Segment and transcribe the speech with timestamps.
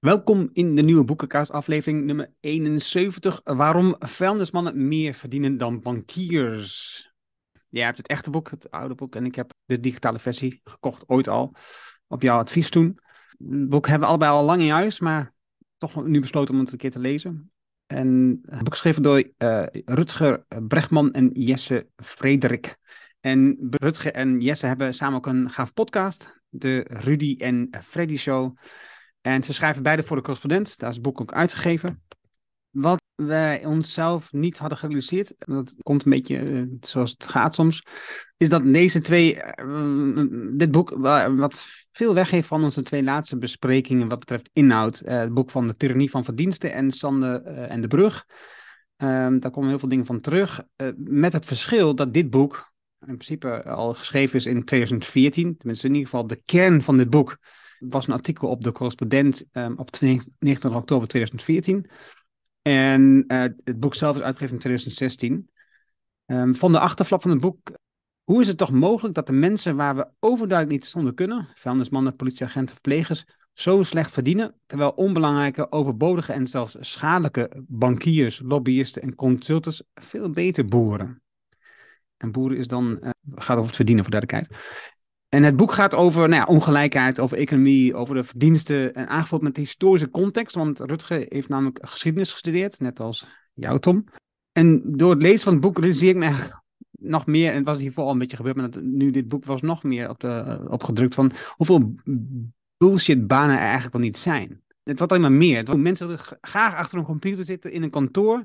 [0.00, 3.40] Welkom in de nieuwe boekenkast aflevering nummer 71.
[3.44, 7.12] Waarom vuilnismannen meer verdienen dan bankiers.
[7.68, 11.08] Jij hebt het echte boek, het oude boek, en ik heb de digitale versie gekocht,
[11.08, 11.54] ooit al,
[12.06, 12.98] op jouw advies toen.
[13.38, 15.34] Het boek hebben we allebei al lang in huis, maar
[15.76, 17.52] toch nu besloten om het een keer te lezen.
[17.86, 22.76] En het boek geschreven door uh, Rutger Brechtman en Jesse Frederik.
[23.20, 28.56] En Rutger en Jesse hebben samen ook een gaaf podcast, de Rudy en Freddy Show.
[29.20, 30.78] En ze schrijven beide voor de correspondent.
[30.78, 32.02] Daar is het boek ook uitgegeven.
[32.70, 37.86] Wat wij onszelf niet hadden gerealiseerd, dat komt een beetje uh, zoals het gaat soms,
[38.36, 40.90] is dat deze twee, uh, dit boek,
[41.36, 45.02] wat veel weggeeft van onze twee laatste besprekingen wat betreft inhoud.
[45.04, 48.26] Het boek van de Tyrannie van Verdiensten en Sande en de Brug.
[48.96, 50.62] Ehm, daar komen heel veel dingen van terug.
[50.96, 52.72] met het verschil dat dit boek
[53.06, 57.10] in principe al geschreven is in 2014, tenminste in ieder geval de kern van dit
[57.10, 57.36] boek
[57.88, 61.90] was een artikel op de correspondent um, op 29 oktober 2014.
[62.62, 65.32] En uh, het boek zelf is uitgegeven in 2016.
[65.32, 65.46] Um,
[66.26, 67.72] ehm, van de achterflap van het boek.
[68.24, 72.16] Hoe is het toch mogelijk dat de mensen waar we overduidelijk niet zonder kunnen, vuilnismannen,
[72.16, 79.82] politieagenten, verplegers, zo slecht verdienen, terwijl onbelangrijke, overbodige en zelfs schadelijke bankiers, lobbyisten en consultants
[79.94, 81.22] veel beter boeren?
[82.16, 84.60] En boeren is dan, uh, gaat over het verdienen voor duidelijkheid.
[85.30, 89.42] En het boek gaat over nou ja, ongelijkheid, over economie, over de verdiensten en aangevuld
[89.42, 90.54] met historische context.
[90.54, 94.04] Want Rutger heeft namelijk geschiedenis gestudeerd, net als jou, Tom.
[94.52, 97.64] En door het lezen van het boek realiseer ik me eigenlijk nog meer, en het
[97.64, 100.60] was hiervoor al een beetje gebeurd, maar nu dit boek was nog meer op de,
[100.68, 101.94] opgedrukt van hoeveel
[102.76, 104.62] bullshitbanen er eigenlijk wel niet zijn.
[104.82, 105.58] Het wordt alleen maar meer.
[105.58, 108.44] Het mensen graag achter een computer zitten in een kantoor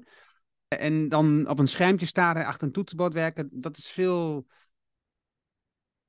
[0.67, 3.49] en dan op een schermpje staren, achter een toetsenbord werken.
[3.51, 4.45] Dat is veel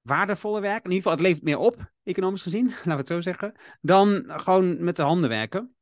[0.06, 0.84] waardevoller werk.
[0.84, 4.24] In ieder geval, het levert meer op, economisch gezien, laten we het zo zeggen, dan
[4.26, 5.74] gewoon met de handen werken.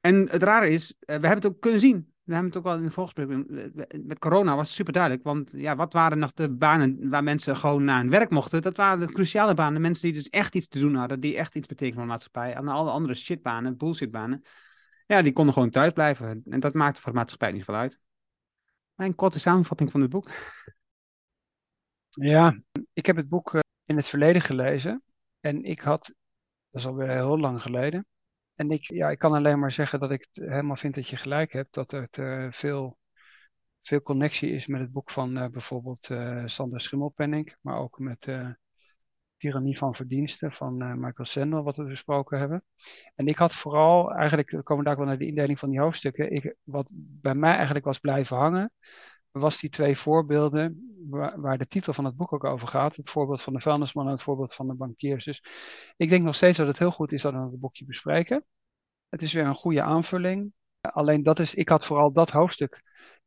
[0.00, 2.14] En het rare is, eh, we hebben het ook kunnen zien.
[2.22, 3.28] We hebben het ook al in de voorgesprek.
[4.04, 5.24] Met corona was het super duidelijk.
[5.24, 8.62] Want ja, wat waren nog de banen waar mensen gewoon naar hun werk mochten?
[8.62, 9.80] Dat waren de cruciale banen.
[9.80, 11.20] Mensen die dus echt iets te doen hadden.
[11.20, 12.54] Die echt iets betekenen voor de maatschappij.
[12.54, 14.42] En alle andere shitbanen, bullshitbanen.
[15.06, 16.42] Ja, die konden gewoon thuis blijven.
[16.48, 17.98] En dat maakte voor de maatschappij niet veel uit.
[18.94, 20.30] Mijn korte samenvatting van het boek.
[22.20, 22.60] Ja,
[22.92, 25.02] ik heb het boek eh, in het verleden gelezen.
[25.40, 26.06] En ik had,
[26.70, 28.06] dat is alweer heel lang geleden.
[28.54, 31.16] En ik, ja, ik kan alleen maar zeggen dat ik het helemaal vind dat je
[31.16, 31.74] gelijk hebt.
[31.74, 32.98] Dat er uh, veel,
[33.82, 37.56] veel connectie is met het boek van uh, bijvoorbeeld uh, Sander Schimmelpenning.
[37.60, 38.28] Maar ook met
[39.36, 42.64] Tyrannie van Verdiensten van Michael Sandel, wat we besproken hebben.
[43.14, 46.32] En ik had vooral, eigenlijk we komen daar wel naar de indeling van die hoofdstukken.
[46.32, 48.72] Ik, wat bij mij eigenlijk was blijven hangen,
[49.38, 52.96] was die twee voorbeelden waar, waar, de titel van het boek ook over gaat.
[52.96, 55.24] Het voorbeeld van de vuilnisman en het voorbeeld van de bankiers.
[55.24, 55.44] Dus
[55.96, 58.44] ik denk nog steeds dat het heel goed is dat we het boekje bespreken.
[59.08, 60.52] Het is weer een goede aanvulling.
[60.80, 62.82] Alleen dat is, ik had vooral dat hoofdstuk,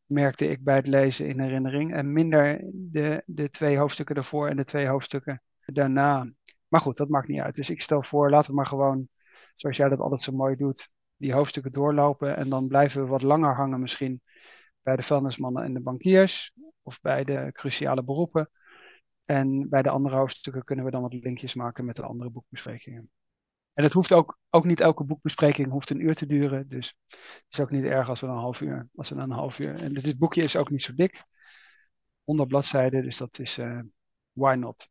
[0.05, 1.93] merkte ik bij het lezen in herinnering.
[1.93, 6.31] En minder de, de twee hoofdstukken ervoor en de twee hoofdstukken daarna.
[6.67, 7.55] Maar goed, dat maakt niet uit.
[7.55, 9.07] Dus ik stel voor, laten we maar gewoon,
[9.55, 12.35] zoals jij dat altijd zo mooi doet, die hoofdstukken doorlopen.
[12.35, 14.21] En dan blijven we wat langer hangen misschien
[14.89, 18.49] bij de vuilnismannen en de bankiers, of bij de cruciale beroepen.
[19.25, 23.09] En bij de andere hoofdstukken kunnen we dan wat linkjes maken met de andere boekbesprekingen.
[23.73, 26.69] En het hoeft ook, ook niet elke boekbespreking hoeft een uur te duren.
[26.69, 28.89] Dus het is ook niet erg als we een half uur.
[28.95, 29.75] Als we een half uur.
[29.75, 31.23] En dit boekje is ook niet zo dik.
[32.23, 33.79] 100 bladzijden, dus dat is uh,
[34.31, 34.89] why not?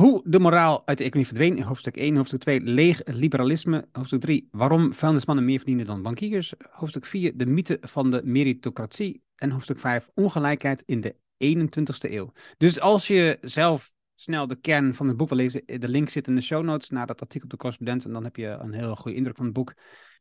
[0.00, 4.20] Hoe de moraal uit de economie verdween in hoofdstuk 1, hoofdstuk 2, leeg liberalisme, hoofdstuk
[4.20, 9.50] 3, waarom vuilnismannen meer verdienen dan bankiers, hoofdstuk 4, de mythe van de meritocratie en
[9.50, 12.32] hoofdstuk 5, ongelijkheid in de 21ste eeuw.
[12.56, 16.26] Dus als je zelf snel de kern van het boek wil lezen, de link zit
[16.26, 18.72] in de show notes naar dat artikel op de correspondent en dan heb je een
[18.72, 19.74] heel goede indruk van het boek.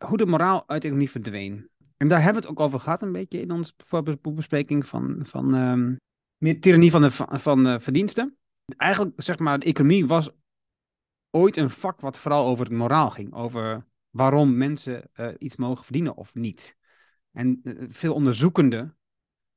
[0.05, 1.69] Hoe de moraal uit de economie verdween.
[1.97, 3.73] En daar hebben we het ook over gehad een beetje in onze
[4.21, 5.97] boekbespreking van, van um,
[6.37, 8.37] meer tyrannie van de, van de verdiensten
[8.77, 10.29] eigenlijk, zeg maar, de economie was
[11.29, 13.33] ooit een vak wat vooral over het moraal ging.
[13.33, 16.77] Over waarom mensen uh, iets mogen verdienen of niet.
[17.31, 18.95] En uh, veel onderzoekende,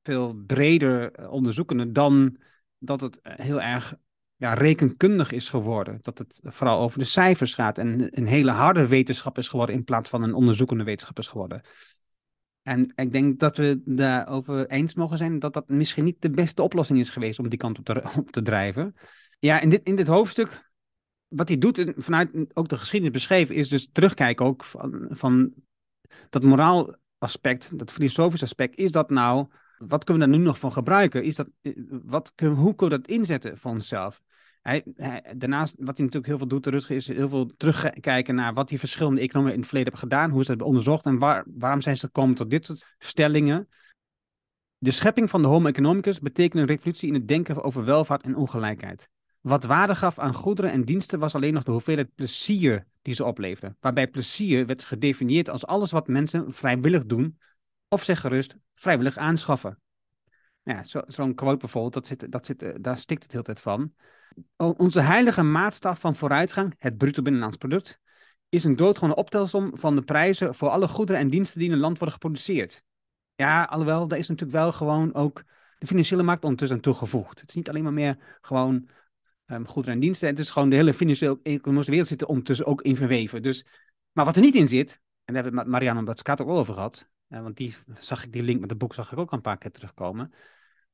[0.02, 2.36] veel breder uh, onderzoekende dan
[2.78, 3.94] dat het heel erg
[4.36, 5.98] ja, rekenkundig is geworden.
[6.02, 9.84] Dat het vooral over de cijfers gaat en een hele harde wetenschap is geworden in
[9.84, 11.62] plaats van een onderzoekende wetenschap is geworden.
[12.62, 16.62] En ik denk dat we daarover eens mogen zijn dat dat misschien niet de beste
[16.62, 18.94] oplossing is geweest om die kant op te, op te drijven.
[19.38, 20.70] Ja, in dit, in dit hoofdstuk,
[21.28, 25.52] wat hij doet, vanuit ook de geschiedenis beschreven, is dus terugkijken ook van, van
[26.30, 28.76] dat moraal aspect, dat filosofisch aspect.
[28.76, 29.46] Is dat nou,
[29.78, 31.24] wat kunnen we daar nu nog van gebruiken?
[31.24, 31.48] Is dat,
[31.88, 34.22] wat, hoe kunnen we dat inzetten voor onszelf?
[35.36, 38.78] Daarnaast, wat hij natuurlijk heel veel doet, Rutger, is heel veel terugkijken naar wat die
[38.78, 41.96] verschillende economieën in het verleden hebben gedaan, hoe ze dat onderzocht en waar, waarom zijn
[41.96, 43.68] ze gekomen tot dit soort stellingen.
[44.78, 48.36] De schepping van de Homo economicus betekent een revolutie in het denken over welvaart en
[48.36, 49.08] ongelijkheid.
[49.40, 53.24] Wat waarde gaf aan goederen en diensten was alleen nog de hoeveelheid plezier die ze
[53.24, 53.76] opleverden.
[53.80, 57.38] Waarbij plezier werd gedefinieerd als alles wat mensen vrijwillig doen,
[57.88, 59.78] of zeg gerust vrijwillig aanschaffen.
[60.62, 63.60] Ja, zo'n zo quote bijvoorbeeld, dat zit, dat zit, eh, daar stikt het heel tijd
[63.60, 63.92] van.
[64.56, 67.98] Onze heilige maatstaf van vooruitgang, het bruto binnenlands product,
[68.48, 71.80] is een doodgewone optelsom van de prijzen voor alle goederen en diensten die in een
[71.80, 72.82] land worden geproduceerd.
[73.34, 75.42] Ja, alhoewel, daar is natuurlijk wel gewoon ook
[75.78, 77.40] de financiële markt ondertussen aan toegevoegd.
[77.40, 78.88] Het is niet alleen maar meer gewoon
[79.46, 80.28] um, goederen en diensten.
[80.28, 83.42] Het is gewoon de hele financiële economische wereld zit er ondertussen ook in verweven.
[83.42, 83.64] Dus,
[84.12, 84.90] maar wat er niet in zit,
[85.24, 87.76] en daar hebben we het met Marianne Batskat ook al over gehad, uh, want die
[87.98, 90.32] zag ik, die link met het boek zag ik ook een paar keer terugkomen.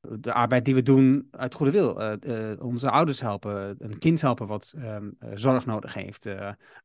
[0.00, 2.02] De arbeid die we doen uit goede wil.
[2.02, 6.26] Uh, uh, onze ouders helpen, een kind helpen wat um, zorg nodig heeft.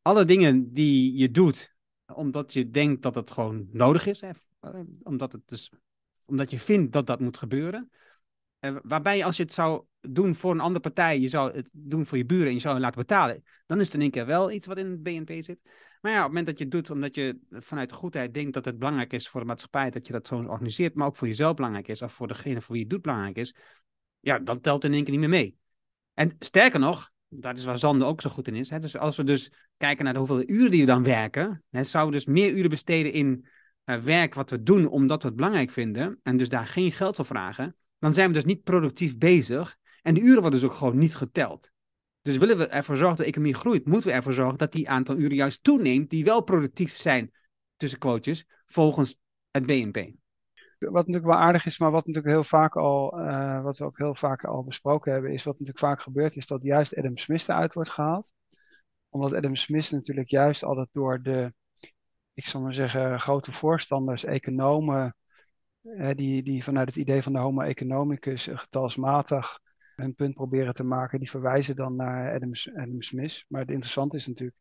[0.02, 1.74] alle dingen die je doet
[2.14, 4.24] omdat je denkt dat het gewoon nodig is.
[5.04, 5.72] Omdat, het dus,
[6.26, 7.92] omdat je vindt dat dat moet gebeuren.
[8.84, 12.18] waarbij als je het zou doen voor een andere partij, je zou het doen voor
[12.18, 14.52] je buren en je zou hen laten betalen, dan is het in één keer wel
[14.52, 15.60] iets wat in het BNP zit.
[16.02, 18.66] Maar ja, op het moment dat je het doet omdat je vanuit goedheid denkt dat
[18.66, 21.54] het belangrijk is voor de maatschappij, dat je dat zo organiseert, maar ook voor jezelf
[21.54, 23.56] belangrijk is, of voor degene voor wie je het doet belangrijk is,
[24.20, 25.56] ja, dan telt het in één keer niet meer mee.
[26.14, 28.70] En sterker nog, dat is waar Zande ook zo goed in is.
[28.70, 28.80] Hè?
[28.80, 32.14] Dus als we dus kijken naar de hoeveel uren die we dan werken, hè, zouden
[32.14, 33.46] we dus meer uren besteden in
[33.86, 37.16] uh, werk wat we doen omdat we het belangrijk vinden, en dus daar geen geld
[37.16, 40.76] voor vragen, dan zijn we dus niet productief bezig en de uren worden dus ook
[40.76, 41.72] gewoon niet geteld.
[42.22, 44.90] Dus willen we ervoor zorgen dat de economie groeit, moeten we ervoor zorgen dat die
[44.90, 47.32] aantal uren juist toeneemt die wel productief zijn,
[47.78, 49.16] tussen quotes, volgens
[49.52, 50.12] het BNP.
[50.80, 53.98] Wat natuurlijk wel aardig is, maar wat natuurlijk heel vaak al, uh, wat we ook
[53.98, 57.50] heel vaak al besproken hebben, is wat natuurlijk vaak gebeurt, is dat juist Adam Smith
[57.50, 58.34] eruit wordt gehaald.
[59.10, 61.54] Omdat Adam Smith natuurlijk juist altijd door de,
[62.34, 65.16] ik zal maar zeggen, grote voorstanders, economen,
[65.82, 69.60] uh, die, die vanuit het idee van de homo economicus getalsmatig
[69.96, 72.34] een punt proberen te maken, die verwijzen dan naar
[72.76, 73.46] Adam, Smith.
[73.48, 74.58] Maar het interessante is natuurlijk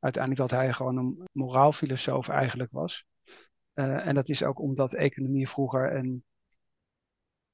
[0.00, 3.04] uiteindelijk dat hij gewoon een moraalfilosoof eigenlijk was.
[3.74, 6.24] Uh, en dat is ook omdat economie vroeger een,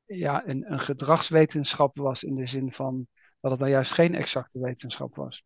[0.05, 3.07] ja, een, een gedragswetenschap was in de zin van
[3.41, 5.45] dat het dan juist geen exacte wetenschap was.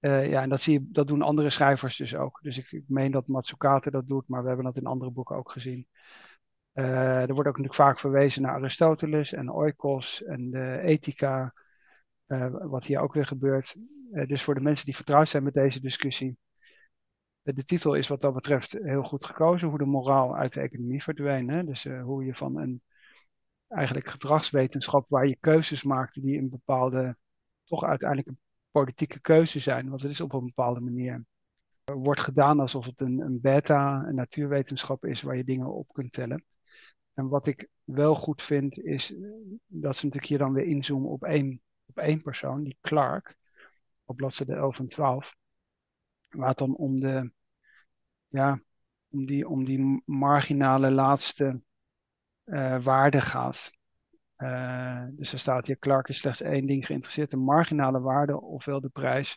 [0.00, 2.38] Uh, ja, en dat, zie je, dat doen andere schrijvers dus ook.
[2.42, 5.36] Dus ik, ik meen dat Matsukato dat doet, maar we hebben dat in andere boeken
[5.36, 5.86] ook gezien.
[6.78, 11.54] Uh, er wordt ook natuurlijk vaak verwezen naar Aristoteles en Oikos en de ethica,
[12.26, 13.76] uh, wat hier ook weer gebeurt.
[14.12, 16.38] Uh, dus voor de mensen die vertrouwd zijn met deze discussie,
[17.42, 21.02] de titel is wat dat betreft heel goed gekozen, hoe de moraal uit de economie
[21.02, 21.50] verdwijnt.
[21.50, 21.64] Hè?
[21.64, 22.82] Dus hoe je van een
[23.68, 27.16] eigenlijk gedragswetenschap waar je keuzes maakt die een bepaalde,
[27.64, 28.38] toch uiteindelijk een
[28.70, 31.24] politieke keuze zijn, want het is op een bepaalde manier
[31.84, 36.12] wordt gedaan alsof het een, een beta, een natuurwetenschap is waar je dingen op kunt
[36.12, 36.44] tellen.
[37.18, 39.20] En wat ik wel goed vind, is eh,
[39.66, 43.36] dat ze natuurlijk hier dan weer inzoomen op één, op één persoon, die Clark,
[44.04, 45.36] op bladzijde 11 en 12.
[46.28, 47.32] Waar het dan om de,
[48.28, 48.60] ja,
[49.08, 51.62] om die, om die marginale laatste
[52.44, 53.70] uh, waarde gaat.
[54.36, 58.80] Uh, dus er staat hier, Clark is slechts één ding geïnteresseerd, de marginale waarde, ofwel
[58.80, 59.36] de prijs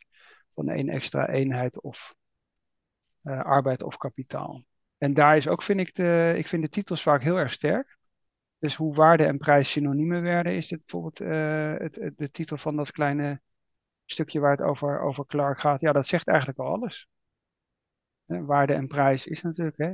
[0.53, 2.15] van één extra eenheid of
[3.23, 4.65] arbeid of kapitaal.
[5.01, 7.97] En daar is ook, vind ik, de, ik vind de titels vaak heel erg sterk.
[8.59, 12.75] Dus hoe waarde en prijs synoniemen werden, is dit bijvoorbeeld uh, het, de titel van
[12.75, 13.41] dat kleine
[14.05, 15.81] stukje waar het over, over Clark gaat.
[15.81, 17.07] Ja, dat zegt eigenlijk al alles.
[18.27, 19.93] Uh, waarde en prijs is natuurlijk hè,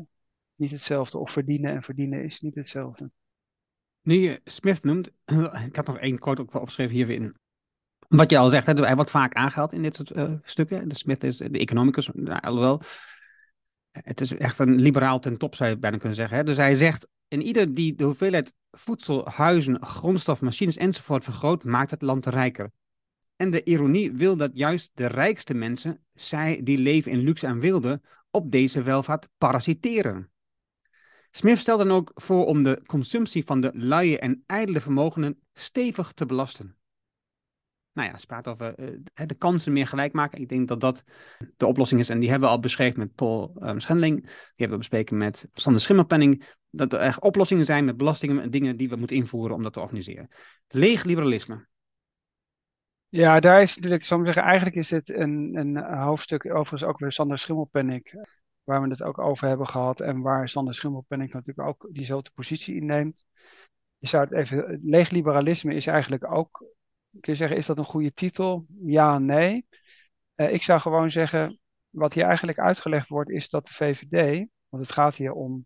[0.55, 1.17] niet hetzelfde.
[1.17, 3.12] Of verdienen en verdienen is niet hetzelfde.
[4.01, 5.10] Nu je Smith noemt,
[5.67, 7.36] ik had nog één quote ook wel opgeschreven hier weer in.
[8.08, 10.89] Wat je al zegt, hè, hij wordt vaak aangehaald in dit soort uh, stukken.
[10.89, 12.82] De Smith is de economicus, nou, alhoewel
[14.04, 16.38] het is echt een liberaal ten top, zou je bijna kunnen zeggen.
[16.38, 16.44] Hè?
[16.44, 21.92] Dus hij zegt, in ieder die de hoeveelheid voedsel, huizen, grondstof, machines enzovoort vergroot, maakt
[21.92, 22.72] het land rijker.
[23.36, 27.60] En de ironie wil dat juist de rijkste mensen, zij die leven in luxe en
[27.60, 28.01] wilde,
[28.32, 30.32] op deze welvaart parasiteren.
[31.32, 36.12] Smith stelt dan ook voor om de consumptie van de luie en ijdele vermogenden stevig
[36.12, 36.76] te belasten
[37.98, 40.42] nou ja, ze praat over uh, de kansen meer gelijk maken.
[40.42, 41.04] Ik denk dat dat
[41.58, 42.10] de oplossing is.
[42.10, 44.22] En die hebben we al beschreven met Paul um, Schendling.
[44.22, 46.56] Die hebben we bespreken met Sander Schimmelpenning.
[46.70, 49.74] Dat er echt oplossingen zijn met belastingen en dingen die we moeten invoeren om dat
[49.74, 50.30] te organiseren.
[50.68, 51.68] Leeg liberalisme.
[53.10, 57.00] Ja, daar is natuurlijk, ik zou zeggen, eigenlijk is het een, een hoofdstuk, overigens ook
[57.00, 58.27] weer Sander Schimmelpenning,
[58.63, 60.00] waar we het ook over hebben gehad.
[60.00, 63.25] En waar Sander Schimmelpenning natuurlijk ook diezelfde positie inneemt.
[63.98, 66.66] Je zou het even, leeg liberalisme is eigenlijk ook
[67.12, 68.66] kun je zeggen, is dat een goede titel?
[68.86, 69.68] Ja, nee.
[70.36, 71.60] Uh, ik zou gewoon zeggen,
[71.90, 75.66] wat hier eigenlijk uitgelegd wordt, is dat de VVD, want het gaat hier om,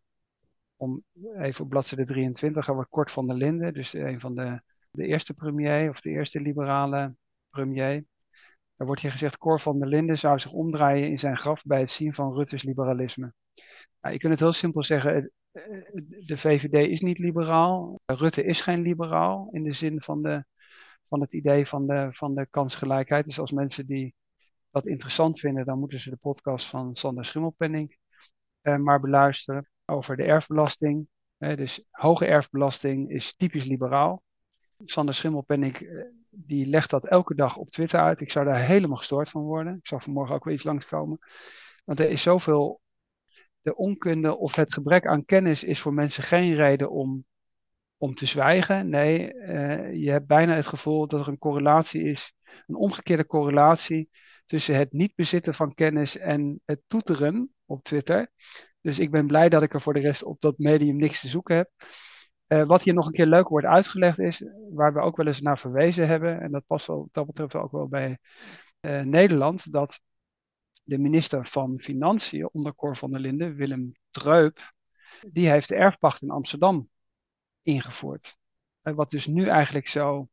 [0.76, 1.04] om
[1.38, 5.34] even op bladzijde 23, wordt Kort van der Linden, dus een van de, de eerste
[5.34, 7.16] premier, of de eerste liberale
[7.50, 8.06] premier.
[8.76, 11.80] Er wordt hier gezegd, Cor van der Linden zou zich omdraaien in zijn graf bij
[11.80, 13.34] het zien van Rutte's liberalisme.
[14.02, 15.32] Nou, je kunt het heel simpel zeggen,
[16.26, 18.00] de VVD is niet liberaal.
[18.06, 20.46] Rutte is geen liberaal in de zin van, de,
[21.12, 23.26] van het idee van de, van de kansgelijkheid.
[23.26, 24.16] Dus als mensen die
[24.70, 27.98] dat interessant vinden, dan moeten ze de podcast van Sander Schimmelpenning
[28.62, 31.08] eh, maar beluisteren over de erfbelasting.
[31.38, 34.24] Eh, dus hoge erfbelasting is typisch liberaal.
[34.86, 38.22] Sander Schimmelpenning eh, die legt dat elke dag op Twitter uit.
[38.22, 39.76] Ik zou daar helemaal gestoord van worden.
[39.76, 41.20] Ik zal vanmorgen ook weer iets langskomen.
[41.86, 42.82] Want er is zoveel
[43.62, 47.26] de onkunde of het gebrek aan kennis is voor mensen geen reden om,
[48.02, 48.90] om te zwijgen.
[48.90, 52.34] Nee, uh, je hebt bijna het gevoel dat er een correlatie is,
[52.68, 54.10] een omgekeerde correlatie
[54.46, 58.30] tussen het niet bezitten van kennis en het toeteren op Twitter.
[58.82, 61.28] Dus ik ben blij dat ik er voor de rest op dat medium niks te
[61.28, 61.70] zoeken heb.
[62.48, 64.44] Uh, wat hier nog een keer leuk wordt uitgelegd is,
[64.74, 67.72] waar we ook wel eens naar verwezen hebben, en dat past wel, dat betreft ook
[67.72, 68.18] wel bij
[68.82, 70.00] uh, Nederland, dat
[70.84, 74.74] de minister van Financiën onder Cor van der Linden, Willem Treup,
[75.28, 76.90] die heeft de erfpacht in Amsterdam
[77.64, 78.38] ingevoerd.
[78.82, 80.30] Wat dus nu eigenlijk zo,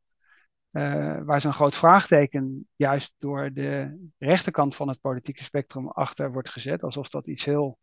[0.71, 6.49] uh, waar zo'n groot vraagteken juist door de rechterkant van het politieke spectrum achter wordt
[6.49, 7.79] gezet, alsof dat iets heel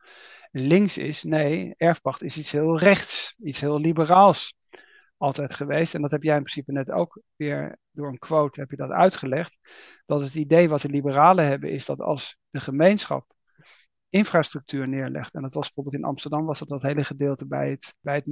[0.51, 1.23] links is.
[1.23, 4.55] Nee, erfpacht is iets heel rechts, iets heel liberaals
[5.17, 5.95] altijd geweest.
[5.95, 8.91] En dat heb jij in principe net ook weer door een quote heb je dat
[8.91, 9.59] uitgelegd.
[10.07, 13.35] Dat het idee wat de liberalen hebben is dat als de gemeenschap
[14.09, 15.35] infrastructuur neerlegt.
[15.35, 18.27] En dat was bijvoorbeeld in Amsterdam was dat dat hele gedeelte bij het, bij het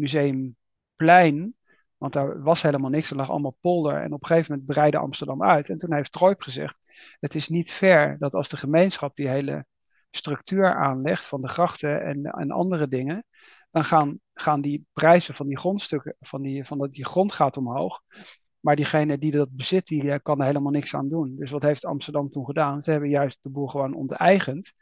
[0.97, 1.55] museumplein.
[1.97, 4.03] Want daar was helemaal niks, er lag allemaal polder.
[4.03, 5.69] En op een gegeven moment breidde Amsterdam uit.
[5.69, 6.79] En toen heeft Troip gezegd,
[7.21, 9.67] het is niet fair dat als de gemeenschap die hele
[10.11, 13.25] structuur aanlegt van de grachten en, en andere dingen,
[13.71, 17.57] dan gaan, gaan die prijzen van die grondstukken, van die, van dat, die grond gaat
[17.57, 18.03] omhoog.
[18.61, 21.37] Maar diegene die dat bezit, die eh, kan er helemaal niks aan doen.
[21.37, 22.83] Dus wat heeft Amsterdam toen gedaan?
[22.83, 24.73] Ze hebben juist de boel gewoon onteigend.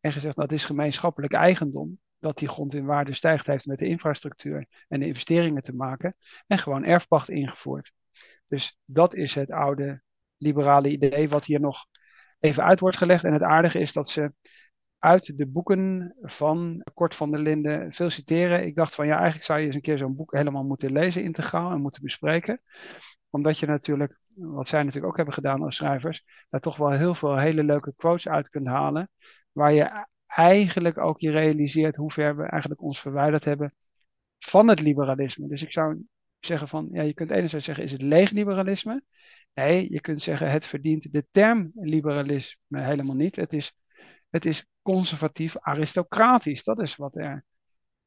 [0.00, 1.98] En gezegd, dat is gemeenschappelijk eigendom.
[2.20, 6.14] Dat die grond in waarde stijgt, heeft met de infrastructuur en de investeringen te maken.
[6.46, 7.92] En gewoon erfpacht ingevoerd.
[8.46, 10.02] Dus dat is het oude
[10.36, 11.86] liberale idee wat hier nog
[12.40, 13.24] even uit wordt gelegd.
[13.24, 14.32] En het aardige is dat ze
[14.98, 18.64] uit de boeken van Kort van der Linden veel citeren.
[18.64, 21.22] Ik dacht van ja, eigenlijk zou je eens een keer zo'n boek helemaal moeten lezen
[21.22, 22.62] integraal en moeten bespreken.
[23.30, 27.14] Omdat je natuurlijk, wat zij natuurlijk ook hebben gedaan als schrijvers, daar toch wel heel
[27.14, 29.10] veel hele leuke quotes uit kunt halen.
[29.52, 33.74] Waar je eigenlijk ook je realiseert hoe ver we eigenlijk ons verwijderd hebben
[34.38, 35.48] van het liberalisme.
[35.48, 36.04] Dus ik zou
[36.40, 39.02] zeggen van, ja, je kunt enerzijds zeggen, is het leeg liberalisme?
[39.54, 43.36] Nee, je kunt zeggen, het verdient de term liberalisme helemaal niet.
[43.36, 43.74] Het is
[44.30, 46.64] het is conservatief aristocratisch.
[46.64, 47.44] Dat is wat, er,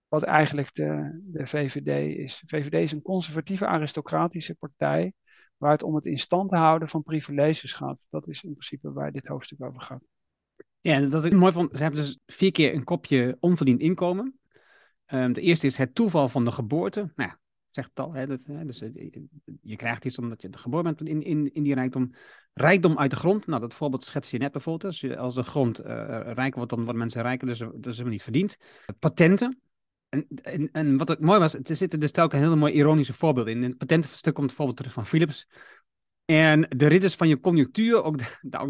[0.07, 2.39] wat eigenlijk de, de VVD is.
[2.39, 5.13] De VVD is een conservatieve aristocratische partij
[5.57, 8.07] waar het om het in stand houden van privileges gaat.
[8.09, 10.03] Dat is in principe waar dit hoofdstuk over gaat.
[10.83, 11.69] Ja, dat ik mooi vond.
[11.75, 14.39] Ze hebben dus vier keer een kopje onverdiend inkomen.
[15.07, 16.99] Um, de eerste is het toeval van de geboorte.
[17.15, 18.13] Nou ja, zegt het al.
[18.13, 19.11] Hè, dat, hè, dus, eh,
[19.61, 22.13] je krijgt iets omdat je geboren bent in, in, in die rijkdom.
[22.53, 23.47] Rijkdom uit de grond.
[23.47, 24.85] Nou, dat voorbeeld schets je net bijvoorbeeld.
[24.85, 25.85] Als, als de grond uh,
[26.23, 27.47] rijker wordt, dan worden mensen rijker.
[27.47, 28.57] Dus dat is helemaal niet verdiend.
[28.99, 29.61] Patenten.
[30.09, 33.53] En, en, en, wat het mooi was, er zitten dus telkens hele mooie ironische voorbeelden
[33.53, 33.63] in.
[33.63, 35.47] In het patentenstuk komt het voorbeeld terug van Philips.
[36.25, 38.17] En de ridders van je conjunctuur, ook,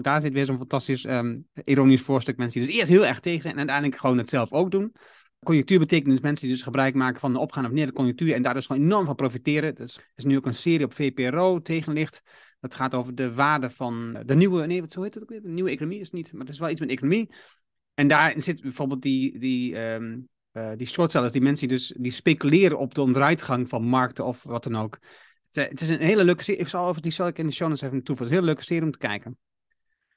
[0.03, 2.37] daar zit weer zo'n fantastisch um, ironisch voorstuk.
[2.37, 4.93] Mensen die dus eerst heel erg tegen zijn en uiteindelijk gewoon het zelf ook doen.
[5.43, 8.33] Conjunctuur betekent dus mensen die dus gebruik maken van de opgaan of neer de conjunctuur
[8.33, 9.75] en daar dus gewoon enorm van profiteren.
[9.75, 12.21] Dus is nu ook een serie op VPRO tegenlicht.
[12.59, 15.41] Dat gaat over de waarde van de nieuwe, nee, wat zo heet het ook weer?
[15.41, 17.29] De nieuwe economie is het niet, maar het is wel iets met economie.
[17.93, 20.27] En daar zit bijvoorbeeld die, die, um,
[20.75, 24.63] die shortsellers, die mensen die dus die speculeren op de onderuitgang van markten of wat
[24.63, 24.99] dan ook.
[25.53, 26.61] Het, het is een hele leuke serie.
[26.61, 28.25] Ik zal over die zal ik in de show notes even toevoegen.
[28.25, 29.37] Het is een hele leuke serie om te kijken.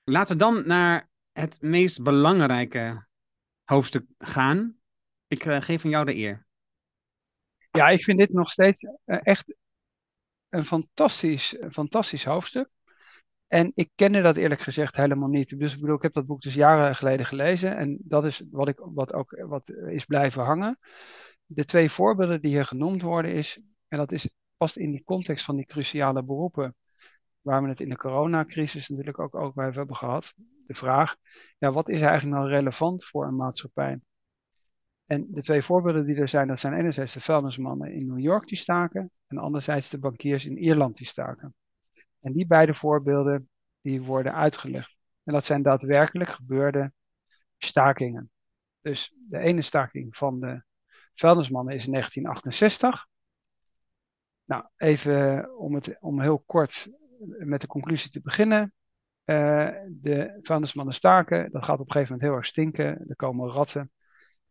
[0.04, 3.06] Laten we dan naar het meest belangrijke
[3.64, 4.76] hoofdstuk gaan.
[5.26, 6.46] Ik uh, geef van jou de eer.
[7.70, 9.54] Ja, ik vind dit nog steeds uh, echt
[10.48, 12.68] een fantastisch, fantastisch hoofdstuk.
[13.46, 15.58] En ik kende dat eerlijk gezegd helemaal niet.
[15.58, 17.76] Dus ik bedoel, ik heb dat boek dus jaren geleden gelezen.
[17.76, 20.78] En dat is wat, ik, wat ook wat is blijven hangen.
[21.46, 25.44] De twee voorbeelden die hier genoemd worden is, en dat is, past in die context
[25.44, 26.75] van die cruciale beroepen,
[27.40, 30.34] waar we het in de coronacrisis natuurlijk ook, ook bij hebben gehad.
[30.66, 31.16] De vraag,
[31.58, 34.00] ja, wat is eigenlijk nou relevant voor een maatschappij?
[35.06, 38.48] En de twee voorbeelden die er zijn, dat zijn enerzijds de vuilnismannen in New York
[38.48, 41.54] die staken en anderzijds de bankiers in Ierland die staken.
[42.20, 43.48] En die beide voorbeelden
[43.80, 44.96] die worden uitgelegd.
[45.25, 46.92] En dat zijn daadwerkelijk gebeurde
[47.58, 48.30] stakingen.
[48.80, 50.62] Dus de ene staking van de
[51.14, 53.06] vuilnismannen is in 1968.
[54.46, 56.88] Nou, even om, het, om heel kort
[57.38, 58.72] met de conclusie te beginnen.
[59.24, 63.08] Uh, de vuilnismannen staken, dat gaat op een gegeven moment heel erg stinken.
[63.08, 63.90] Er komen ratten.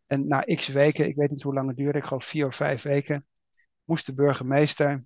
[0.08, 2.56] En na x weken, ik weet niet hoe lang het duurde, ik geloof vier of
[2.56, 3.26] vijf weken,
[3.84, 5.06] moest de burgemeester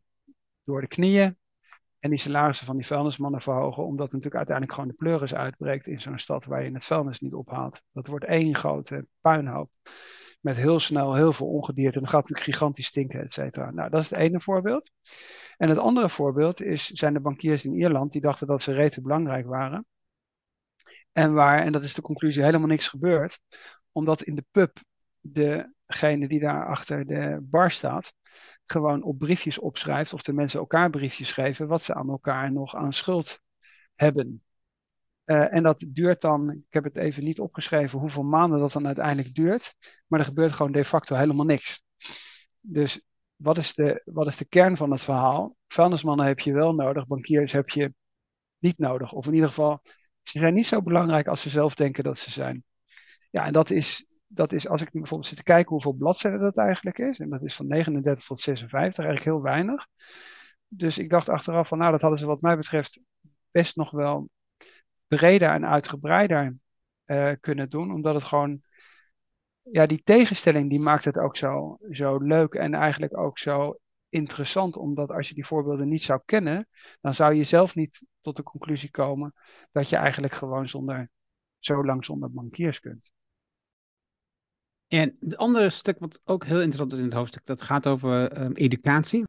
[0.63, 1.37] door de knieën
[1.99, 6.01] en die salarissen van die vuilnismannen verhogen, omdat natuurlijk uiteindelijk gewoon de pleuris uitbreekt in
[6.01, 7.83] zo'n stad waar je het vuilnis niet ophaalt.
[7.91, 9.69] Dat wordt één grote puinhoop
[10.39, 13.71] met heel snel heel veel ongedierte en dan gaat natuurlijk gigantisch stinken, et cetera.
[13.71, 14.91] Nou, dat is het ene voorbeeld.
[15.57, 19.01] En het andere voorbeeld is, zijn de bankiers in Ierland die dachten dat ze rete
[19.01, 19.85] belangrijk waren.
[21.11, 23.39] En waar, en dat is de conclusie, helemaal niks gebeurt,
[23.91, 24.77] omdat in de pub
[25.21, 28.13] degene die daar achter de bar staat,
[28.65, 32.75] gewoon op briefjes opschrijft, of de mensen elkaar briefjes geven, wat ze aan elkaar nog
[32.75, 33.39] aan schuld
[33.95, 34.43] hebben.
[35.29, 38.85] Uh, en dat duurt dan, ik heb het even niet opgeschreven hoeveel maanden dat dan
[38.85, 39.75] uiteindelijk duurt,
[40.07, 41.83] maar er gebeurt gewoon de facto helemaal niks.
[42.59, 43.01] Dus
[43.35, 45.55] wat is de, wat is de kern van het verhaal?
[45.67, 47.93] Vuilnismannen heb je wel nodig, bankiers heb je
[48.57, 49.13] niet nodig.
[49.13, 49.81] Of in ieder geval,
[50.21, 52.63] ze zijn niet zo belangrijk als ze zelf denken dat ze zijn.
[53.29, 56.57] Ja, en dat is, dat is als ik bijvoorbeeld zit te kijken hoeveel bladzijden dat
[56.57, 57.19] eigenlijk is.
[57.19, 59.87] En dat is van 39 tot 56, eigenlijk heel weinig.
[60.67, 62.99] Dus ik dacht achteraf van, nou, dat hadden ze wat mij betreft
[63.51, 64.29] best nog wel
[65.09, 66.55] breder en uitgebreider
[67.05, 67.91] uh, kunnen doen.
[67.91, 68.61] Omdat het gewoon,
[69.61, 74.77] ja, die tegenstelling die maakt het ook zo, zo leuk en eigenlijk ook zo interessant.
[74.77, 76.67] Omdat als je die voorbeelden niet zou kennen,
[77.01, 79.33] dan zou je zelf niet tot de conclusie komen
[79.71, 81.09] dat je eigenlijk gewoon zonder,
[81.59, 83.11] zo lang zonder bankiers kunt.
[84.87, 88.41] En het andere stuk wat ook heel interessant is in het hoofdstuk, dat gaat over
[88.41, 89.28] um, educatie.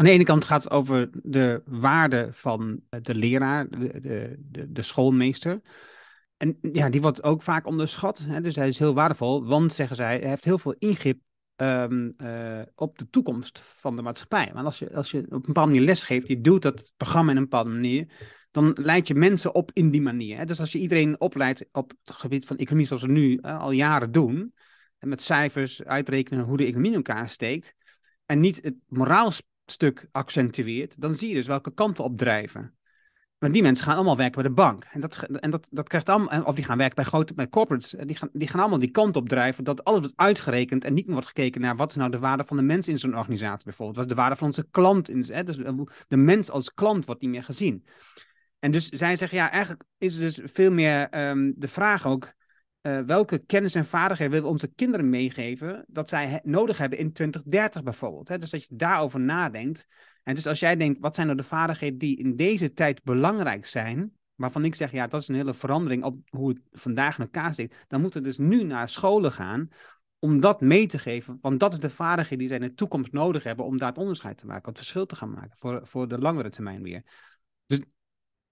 [0.00, 4.00] Aan de ene kant gaat het over de waarde van eh, de leraar, de,
[4.40, 5.60] de, de, schoolmeester.
[6.36, 8.18] En ja, die wordt ook vaak onderschat.
[8.18, 8.40] Hè?
[8.40, 11.20] Dus hij is heel waardevol, want zeggen zij, hij heeft heel veel ingrip
[11.56, 14.50] um, uh, op de toekomst van de maatschappij.
[14.54, 17.36] Want als je, als je op een bepaalde manier lesgeeft, je doet dat programma in
[17.36, 18.06] een bepaalde manier,
[18.50, 20.36] dan leid je mensen op in die manier.
[20.36, 20.44] Hè?
[20.44, 24.12] Dus als je iedereen opleidt op het gebied van economie, zoals we nu al jaren
[24.12, 24.54] doen,
[24.98, 27.74] en met cijfers uitrekenen hoe de economie in elkaar steekt,
[28.26, 28.74] en niet het
[29.70, 32.74] moraalstuk accentueert, dan zie je dus welke kanten op drijven.
[33.38, 34.84] Want die mensen gaan allemaal werken bij de bank.
[34.90, 37.94] En dat, en dat, dat krijgt allemaal, of die gaan werken bij grote bij corporates.
[38.06, 39.64] Die gaan, die gaan allemaal die kant op drijven.
[39.64, 42.44] Dat alles wordt uitgerekend en niet meer wordt gekeken naar wat is nou de waarde
[42.44, 43.96] van de mens in zo'n organisatie bijvoorbeeld.
[43.96, 45.08] Wat is de waarde van onze klant?
[45.08, 45.44] In, hè?
[45.44, 45.56] Dus
[46.08, 47.86] de mens als klant wordt niet meer gezien.
[48.58, 52.32] En dus zij zeggen, ja, eigenlijk is het dus veel meer um, de vraag ook.
[52.82, 57.12] Uh, welke kennis en vaardigheden willen we onze kinderen meegeven dat zij nodig hebben in
[57.12, 58.28] 2030 bijvoorbeeld.
[58.28, 58.38] Hè?
[58.38, 59.86] Dus dat je daarover nadenkt.
[60.22, 63.66] En dus als jij denkt, wat zijn nou de vaardigheden die in deze tijd belangrijk
[63.66, 67.24] zijn, waarvan ik zeg, ja, dat is een hele verandering op hoe het vandaag in
[67.24, 69.68] elkaar zit, dan moeten we dus nu naar scholen gaan
[70.18, 71.38] om dat mee te geven.
[71.40, 73.98] Want dat is de vaardigheid die zij in de toekomst nodig hebben om daar het
[73.98, 77.02] onderscheid te maken, het verschil te gaan maken voor, voor de langere termijn weer.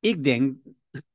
[0.00, 0.56] Ik denk,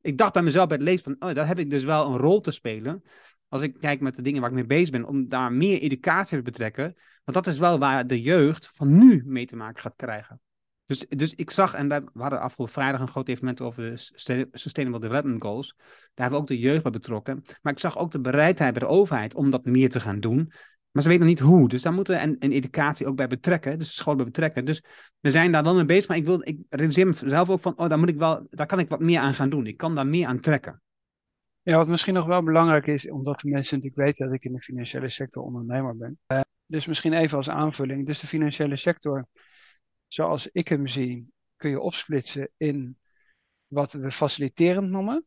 [0.01, 2.17] ik dacht bij mezelf bij het lezen van, oh, daar heb ik dus wel een
[2.17, 3.03] rol te spelen.
[3.47, 6.37] Als ik kijk met de dingen waar ik mee bezig ben, om daar meer educatie
[6.37, 6.95] te betrekken.
[7.23, 10.41] Want dat is wel waar de jeugd van nu mee te maken gaat krijgen.
[10.85, 14.99] Dus, dus ik zag, en we hadden afgelopen vrijdag een groot evenement over de Sustainable
[14.99, 15.73] Development Goals.
[15.77, 17.43] Daar hebben we ook de jeugd bij betrokken.
[17.61, 20.51] Maar ik zag ook de bereidheid bij de overheid om dat meer te gaan doen.
[20.93, 21.69] Maar ze weten nog niet hoe.
[21.69, 23.79] Dus daar moeten we en, educatie ook bij betrekken.
[23.79, 24.65] Dus school bij betrekken.
[24.65, 24.83] Dus
[25.19, 26.07] we zijn daar wel mee bezig.
[26.07, 28.79] Maar ik, wil, ik realiseer mezelf ook van, oh, daar, moet ik wel, daar kan
[28.79, 29.67] ik wat meer aan gaan doen.
[29.67, 30.81] Ik kan daar meer aan trekken.
[31.61, 34.53] Ja, wat misschien nog wel belangrijk is, omdat de mensen natuurlijk weten dat ik in
[34.53, 36.19] de financiële sector ondernemer ben.
[36.27, 38.05] Uh, dus misschien even als aanvulling.
[38.05, 39.27] Dus de financiële sector,
[40.07, 42.97] zoals ik hem zie, kun je opsplitsen in
[43.67, 45.25] wat we faciliterend noemen.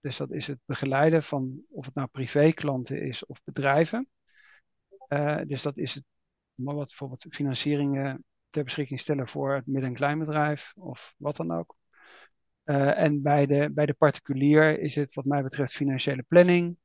[0.00, 4.08] Dus dat is het begeleiden van of het nou privéklanten is of bedrijven.
[5.12, 6.04] Uh, dus dat is het,
[6.54, 11.52] maar wat bijvoorbeeld financieringen ter beschikking stellen voor het midden- en kleinbedrijf of wat dan
[11.52, 11.76] ook.
[12.64, 16.76] Uh, en bij de, bij de particulier is het wat mij betreft financiële planning.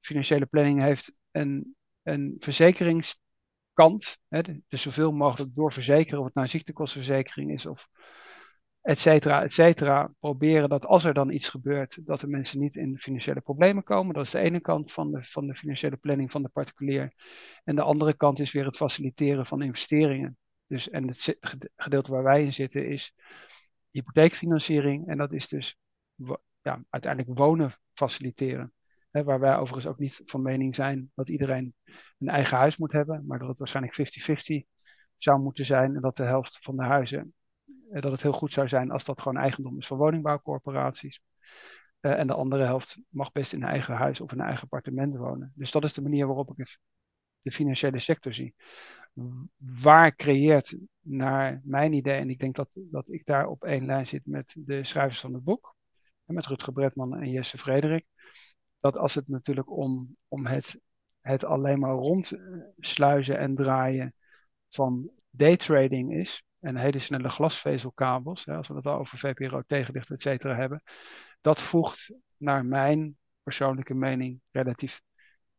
[0.00, 4.18] Financiële planning heeft een, een verzekeringskant.
[4.28, 7.88] Hè, dus zoveel mogelijk doorverzekeren, of het nou ziektekostenverzekering is of
[8.84, 12.76] et cetera, et cetera, proberen dat als er dan iets gebeurt, dat de mensen niet
[12.76, 14.14] in financiële problemen komen.
[14.14, 17.12] Dat is de ene kant van de, van de financiële planning van de particulier.
[17.64, 20.36] En de andere kant is weer het faciliteren van investeringen.
[20.66, 21.36] Dus, en het
[21.76, 23.14] gedeelte waar wij in zitten is
[23.90, 25.08] hypotheekfinanciering.
[25.08, 25.78] En dat is dus
[26.62, 28.72] ja, uiteindelijk wonen faciliteren.
[29.10, 31.74] waar wij overigens ook niet van mening zijn dat iedereen
[32.18, 33.96] een eigen huis moet hebben, maar dat het waarschijnlijk
[34.64, 34.68] 50-50
[35.16, 37.34] zou moeten zijn en dat de helft van de huizen
[37.90, 41.20] dat het heel goed zou zijn als dat gewoon eigendom is van woningbouwcorporaties.
[42.00, 45.16] en de andere helft mag best in een eigen huis of in een eigen appartement
[45.16, 45.52] wonen.
[45.54, 46.78] Dus dat is de manier waarop ik het,
[47.42, 48.54] de financiële sector zie.
[49.56, 54.06] Waar creëert naar mijn idee, en ik denk dat, dat ik daar op één lijn
[54.06, 55.76] zit met de schrijvers van het boek,
[56.24, 58.06] met Rutger Bredman en Jesse Frederik,
[58.80, 60.80] dat als het natuurlijk om, om het,
[61.20, 64.14] het alleen maar rondsluizen en draaien
[64.68, 70.10] van daytrading is, en hele snelle glasvezelkabels, hè, als we het al over VPRO tegenlicht,
[70.10, 70.82] et cetera hebben,
[71.40, 75.02] dat voegt naar mijn persoonlijke mening relatief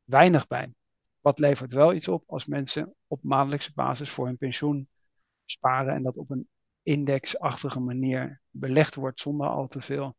[0.04, 0.74] weinig bij.
[1.20, 4.90] Wat levert wel iets op als mensen op maandelijkse basis voor hun pensioen
[5.46, 6.48] sparen en dat op een
[6.84, 10.16] indexachtige manier belegd wordt zonder al te veel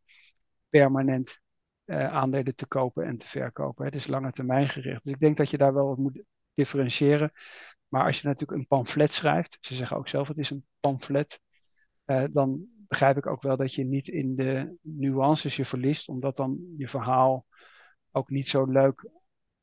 [0.69, 1.41] permanent
[1.85, 3.85] uh, aandelen te kopen en te verkopen.
[3.85, 5.05] Het is lange termijn gericht.
[5.05, 6.23] Dus ik denk dat je daar wel wat moet
[6.55, 7.33] differentiëren.
[7.89, 11.41] Maar als je natuurlijk een pamflet schrijft, ze zeggen ook zelf het is een pamflet,
[12.07, 16.37] uh, dan begrijp ik ook wel dat je niet in de nuances je verliest, omdat
[16.37, 17.47] dan je verhaal
[18.11, 19.09] ook niet zo leuk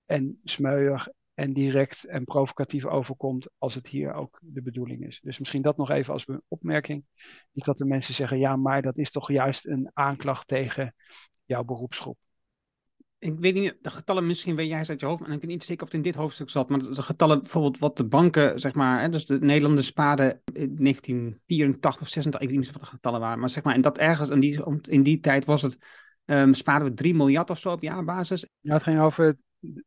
[0.06, 5.20] en smeuig en direct en provocatief overkomt als het hier ook de bedoeling is.
[5.20, 7.06] Dus misschien dat nog even als opmerking.
[7.52, 10.96] Niet dat de mensen zeggen, ja, maar dat is toch juist een aanklacht tegen
[11.46, 12.18] jouw beroepsgroep.
[13.24, 15.64] Ik weet niet, de getallen misschien weet jij uit je hoofd, en ik weet niet
[15.64, 18.74] zeker of het in dit hoofdstuk zat, maar de getallen bijvoorbeeld wat de banken, zeg
[18.74, 22.88] maar, hè, dus de Nederlanders spaarden in 1984 of 86, ik weet niet wat de
[22.88, 25.78] getallen waren, maar zeg maar, en dat ergens in die, in die tijd was het,
[26.26, 28.50] um, spaarden we 3 miljard of zo op jaarbasis.
[28.60, 29.38] Ja, het ging over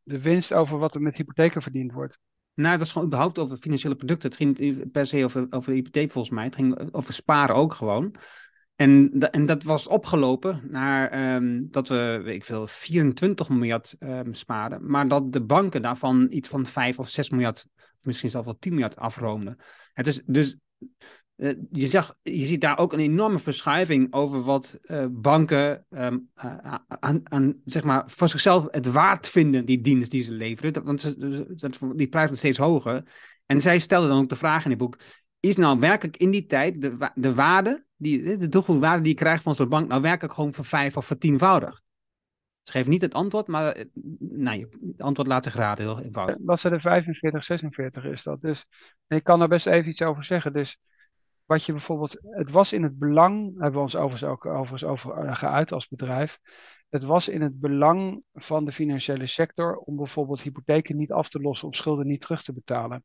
[0.03, 2.17] de winst over wat er met hypotheken verdiend wordt.
[2.53, 4.29] Nou, het was gewoon überhaupt over financiële producten.
[4.29, 6.43] Het ging niet per se over, over de hypotheek volgens mij.
[6.43, 8.15] Het ging over sparen ook gewoon.
[8.77, 14.91] En, en dat was opgelopen naar um, dat we, ik veel, 24 miljard um, sparen.
[14.91, 17.67] Maar dat de banken daarvan iets van 5 of 6 miljard,
[18.01, 19.57] misschien zelfs wel 10 miljard afroomden.
[19.93, 20.57] Het is dus
[21.37, 26.07] uh, je, zag, je ziet daar ook een enorme verschuiving over wat uh, banken uh,
[26.99, 30.83] aan, aan, zeg maar, voor zichzelf het waard vinden, die dienst die ze leveren.
[30.83, 31.45] Want ze,
[31.95, 33.03] die prijs wordt steeds hoger.
[33.45, 34.97] En zij stelden dan ook de vraag in het boek:
[35.49, 39.43] is nou werkelijk in die tijd de, de waarde, die, de toegevoegde die je krijgt
[39.43, 41.81] van zo'n bank, nou werkelijk gewoon voor vijf of voor tienvoudig?
[42.61, 43.85] Ze geven niet het antwoord, maar
[44.19, 46.35] nou, het antwoord laat zich raden, heel eenvoudig.
[46.39, 48.41] Wat ze de 45, 46 is dat.
[48.41, 48.65] Dus
[49.07, 50.53] ik kan er best even iets over zeggen.
[50.53, 50.79] Dus
[51.45, 55.25] wat je bijvoorbeeld, het was in het belang, hebben we ons overigens ook overigens over
[55.25, 56.39] uh, geuit als bedrijf.
[56.89, 61.39] Het was in het belang van de financiële sector om bijvoorbeeld hypotheken niet af te
[61.39, 63.03] lossen om schulden niet terug te betalen.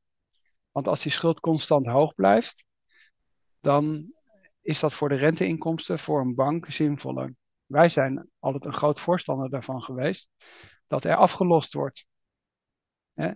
[0.73, 2.67] Want als die schuld constant hoog blijft,
[3.61, 4.13] dan
[4.61, 7.35] is dat voor de renteinkomsten voor een bank zinvoller.
[7.67, 10.29] Wij zijn altijd een groot voorstander daarvan geweest
[10.87, 12.07] dat er afgelost wordt.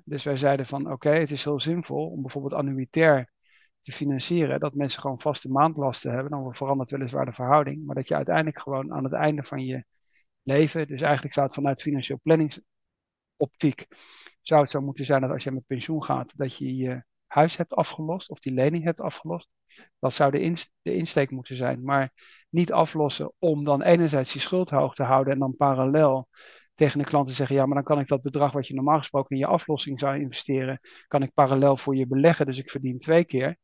[0.04, 3.32] Dus wij zeiden van oké, het is heel zinvol om bijvoorbeeld annuitair
[3.82, 6.30] te financieren, dat mensen gewoon vaste maandlasten hebben.
[6.30, 9.84] Dan verandert weliswaar de verhouding, maar dat je uiteindelijk gewoon aan het einde van je
[10.42, 13.86] leven, dus eigenlijk zou het vanuit financieel planningsoptiek,
[14.42, 17.04] zou het zo moeten zijn dat als je met pensioen gaat, dat je je
[17.36, 19.48] huis hebt afgelost of die lening hebt afgelost.
[19.98, 22.12] Dat zou de, insteek moeten zijn, maar
[22.50, 26.28] niet aflossen om dan enerzijds die schuld hoog te houden en dan parallel
[26.74, 28.98] tegen de klant te zeggen, ja, maar dan kan ik dat bedrag wat je normaal
[28.98, 32.98] gesproken in je aflossing zou investeren, kan ik parallel voor je beleggen, dus ik verdien
[32.98, 33.56] twee keer.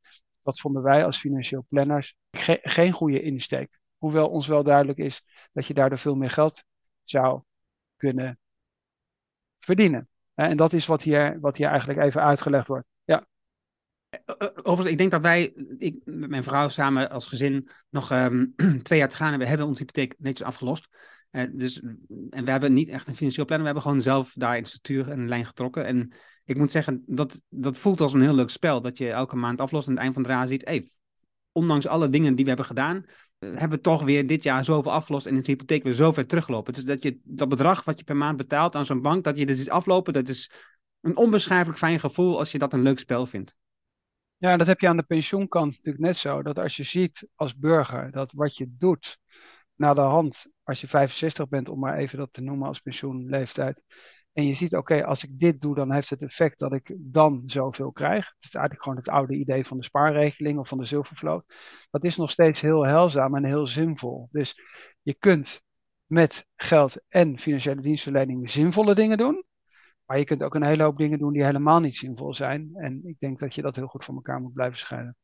[0.42, 2.16] Dat vonden wij als financieel planners
[2.62, 3.78] geen goede insteek.
[3.98, 6.64] Hoewel ons wel duidelijk is dat je daardoor veel meer geld
[7.04, 7.42] zou
[7.96, 8.38] kunnen
[9.58, 10.08] verdienen.
[10.35, 12.87] En dat is wat hier, wat hier eigenlijk even uitgelegd wordt.
[14.12, 14.53] Ja.
[14.55, 18.98] Overigens, ik denk dat wij, ik met mijn vrouw samen als gezin, nog um, twee
[18.98, 20.88] jaar te gaan en we hebben onze hypotheek netjes afgelost.
[21.31, 21.81] Uh, dus,
[22.31, 25.11] en we hebben niet echt een financieel plan, we hebben gewoon zelf daar in structuur
[25.11, 25.85] een lijn getrokken.
[25.85, 26.12] En
[26.44, 28.81] ik moet zeggen, dat, dat voelt als een heel leuk spel.
[28.81, 30.90] Dat je elke maand aflost en aan het eind van het jaar ziet, hey,
[31.53, 33.05] ondanks alle dingen die we hebben gedaan,
[33.38, 36.12] eh, hebben we toch weer dit jaar zoveel afgelost en is de hypotheek weer zo
[36.12, 36.72] ver teruggelopen.
[36.72, 39.46] Dus dat je dat bedrag wat je per maand betaalt aan zo'n bank, dat je
[39.46, 40.51] dus iets aflopen, dat is
[41.01, 43.55] een onbeschrijfelijk fijn gevoel als je dat een leuk spel vindt.
[44.42, 46.42] Ja, dat heb je aan de pensioenkant natuurlijk net zo.
[46.42, 49.18] Dat als je ziet als burger dat wat je doet,
[49.74, 53.85] naar de hand, als je 65 bent, om maar even dat te noemen als pensioenleeftijd.
[54.33, 57.42] En je ziet, oké, als ik dit doe, dan heeft het effect dat ik dan
[57.46, 58.26] zoveel krijg.
[58.35, 61.44] Het is eigenlijk gewoon het oude idee van de spaarregeling of van de zilvervloot.
[61.90, 64.28] Dat is nog steeds heel heilzaam en heel zinvol.
[64.31, 64.61] Dus
[65.02, 65.62] je kunt
[66.07, 69.44] met geld en financiële dienstverlening zinvolle dingen doen.
[70.12, 72.70] Maar je kunt ook een hele hoop dingen doen die helemaal niet zinvol zijn.
[72.75, 75.16] En ik denk dat je dat heel goed van elkaar moet blijven scheiden.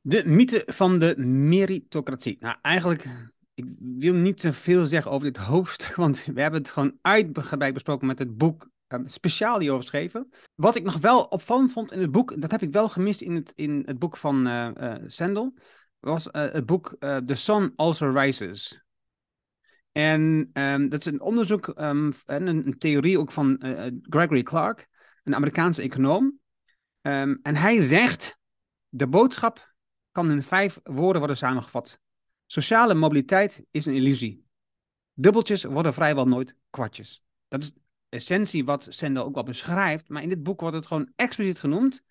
[0.00, 2.36] De mythe van de meritocratie.
[2.40, 3.06] Nou, eigenlijk
[3.54, 8.06] ik wil niet zoveel zeggen over dit hoofdstuk, want we hebben het gewoon uitgebreid besproken
[8.06, 10.28] met het boek um, speciaal hierover geschreven.
[10.54, 13.34] Wat ik nog wel opvallend vond in het boek, dat heb ik wel gemist in
[13.34, 15.54] het, in het boek van uh, Sendel.
[16.00, 18.84] was het boek The Sun Also Rises.
[19.92, 23.56] En ehm, dat is een onderzoek um, en een, theorie ook van
[24.02, 24.88] Gregory Clark,
[25.22, 26.40] een Amerikaanse econoom.
[27.00, 28.38] Ehm, en hij zegt,
[28.88, 29.74] de boodschap
[30.12, 31.98] kan in vijf woorden worden samengevat.
[32.46, 34.46] Sociale mobiliteit is een illusie.
[35.12, 37.24] Dubbeltjes worden vrijwel nooit kwartjes.
[37.48, 40.86] Dat is de essentie wat Sendel ook wel beschrijft, maar in dit boek wordt het
[40.86, 42.02] gewoon expliciet genoemd.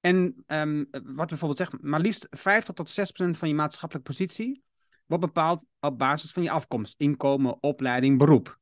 [0.00, 0.44] En
[0.90, 4.62] wat bijvoorbeeld zegt, maar liefst 50 tot 6 procent van je maatschappelijke positie
[5.10, 8.58] wordt bepaald op basis van je afkomst, inkomen, opleiding, beroep.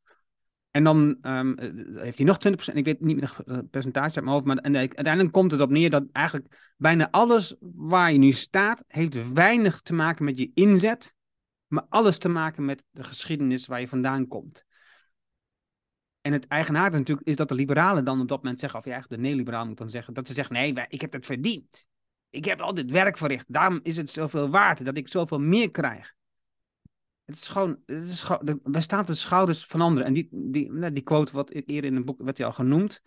[0.71, 1.55] En dan um,
[1.99, 4.77] heeft hij nog 20%, ik weet niet meer het percentage uit mijn hoofd, maar en
[4.77, 9.81] uiteindelijk komt het op neer dat eigenlijk bijna alles waar je nu staat, heeft weinig
[9.81, 11.15] te maken met je inzet,
[11.67, 14.65] maar alles te maken met de geschiedenis waar je vandaan komt.
[16.21, 18.93] En het eigenaardige natuurlijk is dat de liberalen dan op dat moment zeggen, of ja,
[18.93, 21.87] eigenlijk de neoliberalen moet dan zeggen, dat ze zeggen, nee, ik heb het verdiend.
[22.31, 25.71] Ik heb al dit werk verricht, daarom is het zoveel waard, dat ik zoveel meer
[25.71, 26.17] krijg.
[27.29, 30.07] Het is gewoon, het is gewoon wij staan op de schouders van anderen.
[30.07, 33.03] En die, die, nou, die quote, wat eerder in het boek werd al genoemd.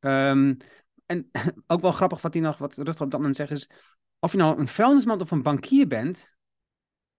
[0.00, 0.56] Um,
[1.06, 1.30] en
[1.66, 3.68] ook wel grappig wat hij nog, wat Rutger op dat moment zegt, is,
[4.18, 6.32] of je nou een vuilnisman of een bankier bent,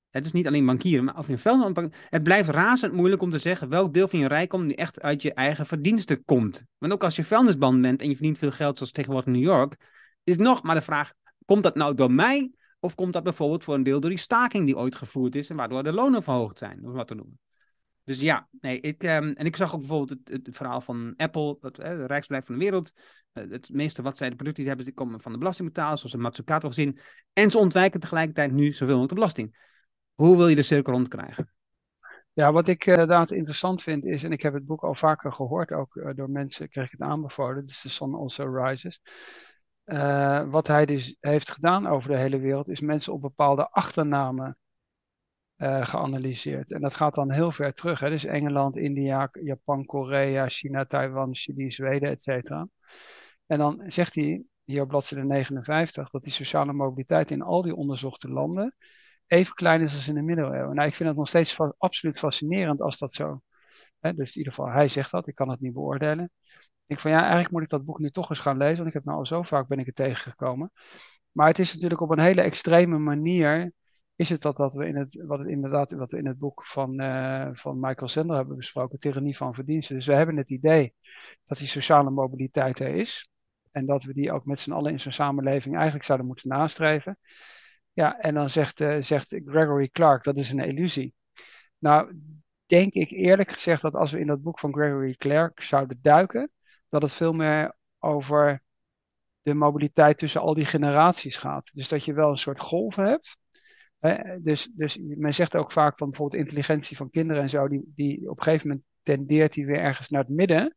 [0.10, 3.32] het is niet alleen bankieren, maar of je een vuilnisman het blijft razend moeilijk om
[3.32, 6.64] te zeggen welk deel van je rijkdom nu echt uit je eigen verdiensten komt.
[6.78, 9.50] Want ook als je vuilnisman bent en je verdient veel geld, zoals tegenwoordig in New
[9.50, 9.76] York,
[10.24, 11.14] is nog maar de vraag,
[11.46, 12.52] komt dat nou door mij
[12.86, 15.56] of komt dat bijvoorbeeld voor een deel door die staking die ooit gevoerd is en
[15.56, 17.40] waardoor de lonen verhoogd zijn, om wat te noemen.
[18.04, 21.58] Dus ja, nee, ik, um, en ik zag ook bijvoorbeeld het, het verhaal van Apple,
[21.62, 22.92] het, uh, de rijksbedrijf van de wereld.
[23.34, 26.22] Uh, het meeste wat zij de producten hebben, die komen van de belastingbetaler, zoals een
[26.22, 27.00] Matsukato gezien.
[27.34, 29.74] En ze ontwijken tegelijkertijd nu zoveel mogelijk de belasting.
[30.14, 31.50] Hoe wil je de cirkel rondkrijgen?
[32.34, 35.72] Ja, wat ik inderdaad interessant vind is, en ik heb het boek al vaker gehoord,
[35.72, 39.02] ook uh, door mensen kreeg ik het aanbevolen, dus The Sun Also Rises.
[39.86, 44.58] Uh, wat hij dus heeft gedaan over de hele wereld, is mensen op bepaalde achternamen
[45.58, 46.72] uh, geanalyseerd.
[46.72, 48.00] En dat gaat dan heel ver terug.
[48.00, 48.10] Hè?
[48.10, 52.68] Dus Engeland, India, Japan, Korea, China, Taiwan, Chili, Zweden, et cetera.
[53.46, 57.76] En dan zegt hij hier op bladzijde 59 dat die sociale mobiliteit in al die
[57.76, 58.76] onderzochte landen
[59.28, 60.76] even klein is als in de middeleeuwen.
[60.76, 63.42] Nou, ik vind het nog steeds absoluut fascinerend als dat zo.
[64.00, 64.14] Hè?
[64.14, 66.32] Dus in ieder geval, hij zegt dat, ik kan het niet beoordelen.
[66.88, 68.94] Ik van ja, eigenlijk moet ik dat boek nu toch eens gaan lezen, want ik
[68.94, 70.72] heb nou al zo vaak ben ik er tegengekomen.
[71.32, 73.74] Maar het is natuurlijk op een hele extreme manier,
[74.16, 76.66] is het dat, dat we in het, wat het inderdaad, wat we in het boek
[76.66, 79.96] van, uh, van Michael Sender hebben besproken, Tyrannie van Verdiensten.
[79.96, 80.94] Dus we hebben het idee
[81.46, 83.30] dat die sociale mobiliteit er is.
[83.72, 87.18] En dat we die ook met z'n allen in zo'n samenleving eigenlijk zouden moeten nastreven.
[87.94, 91.14] Ja, en dan zegt, uh, zegt Gregory Clark, dat is een illusie.
[91.78, 92.20] Nou,
[92.66, 96.50] denk ik eerlijk gezegd dat als we in dat boek van Gregory Clark zouden duiken,
[97.00, 98.64] dat het veel meer over
[99.42, 101.72] de mobiliteit tussen al die generaties gaat.
[101.74, 103.38] Dus dat je wel een soort golven hebt.
[104.00, 104.42] Hè?
[104.42, 108.30] Dus, dus men zegt ook vaak van bijvoorbeeld intelligentie van kinderen en zo, die, die
[108.30, 110.76] op een gegeven moment tendeert die weer ergens naar het midden.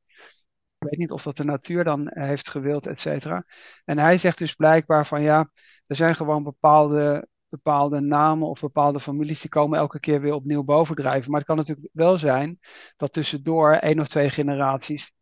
[0.79, 3.45] Ik weet niet of dat de natuur dan heeft gewild, et cetera.
[3.85, 5.51] En hij zegt dus blijkbaar van ja,
[5.87, 10.65] er zijn gewoon bepaalde, bepaalde namen of bepaalde families die komen elke keer weer opnieuw
[10.65, 11.31] bovendrijven.
[11.31, 12.59] Maar het kan natuurlijk wel zijn
[12.97, 15.13] dat tussendoor één of twee generaties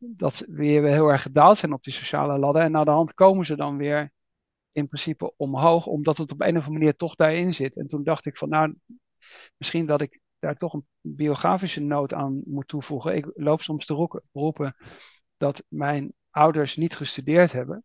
[0.00, 2.62] dat weer heel erg gedaald zijn op die sociale ladder.
[2.62, 4.12] En naar de hand komen ze dan weer
[4.72, 7.76] in principe omhoog, omdat het op een of andere manier toch daarin zit.
[7.76, 8.76] En toen dacht ik van nou,
[9.56, 13.16] misschien dat ik daar toch een biografische noot aan moet toevoegen.
[13.16, 14.76] Ik loop soms te roepen
[15.36, 17.84] dat mijn ouders niet gestudeerd hebben.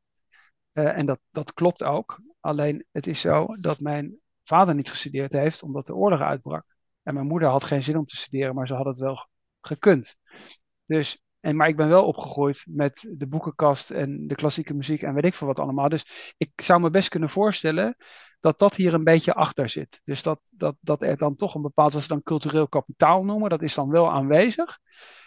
[0.74, 2.22] Uh, en dat, dat klopt ook.
[2.40, 6.66] Alleen het is zo dat mijn vader niet gestudeerd heeft omdat de oorlog uitbrak.
[7.04, 9.28] En mijn moeder had geen zin om te studeren, maar ze had het wel
[9.62, 10.18] gekund.
[10.86, 15.14] Dus en, maar ik ben wel opgegroeid met de boekenkast en de klassieke muziek en
[15.14, 15.90] weet ik veel wat allemaal.
[15.90, 17.96] Dus ik zou me best kunnen voorstellen
[18.40, 20.02] dat dat hier een beetje achter zit.
[20.04, 23.50] Dus dat, dat, dat er dan toch een bepaald, wat ze dan cultureel kapitaal noemen,
[23.50, 24.80] dat is dan wel aanwezig.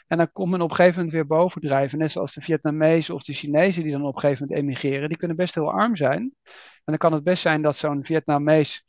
[0.07, 1.99] En dan komt men op een gegeven moment weer bovendrijven.
[1.99, 5.09] Net zoals de Vietnamezen of de Chinezen die dan op een gegeven moment emigreren.
[5.09, 6.35] Die kunnen best heel arm zijn.
[6.85, 8.85] En dan kan het best zijn dat zo'n Vietnamees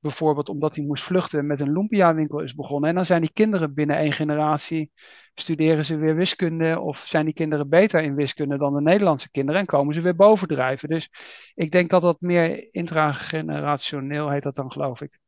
[0.00, 2.88] bijvoorbeeld omdat hij moest vluchten met een Lumpia-winkel is begonnen.
[2.88, 4.90] En dan zijn die kinderen binnen één generatie,
[5.34, 9.60] studeren ze weer wiskunde of zijn die kinderen beter in wiskunde dan de Nederlandse kinderen
[9.60, 10.88] en komen ze weer bovendrijven.
[10.88, 11.10] Dus
[11.54, 15.18] ik denk dat dat meer intragenerationeel, heet dat dan geloof ik,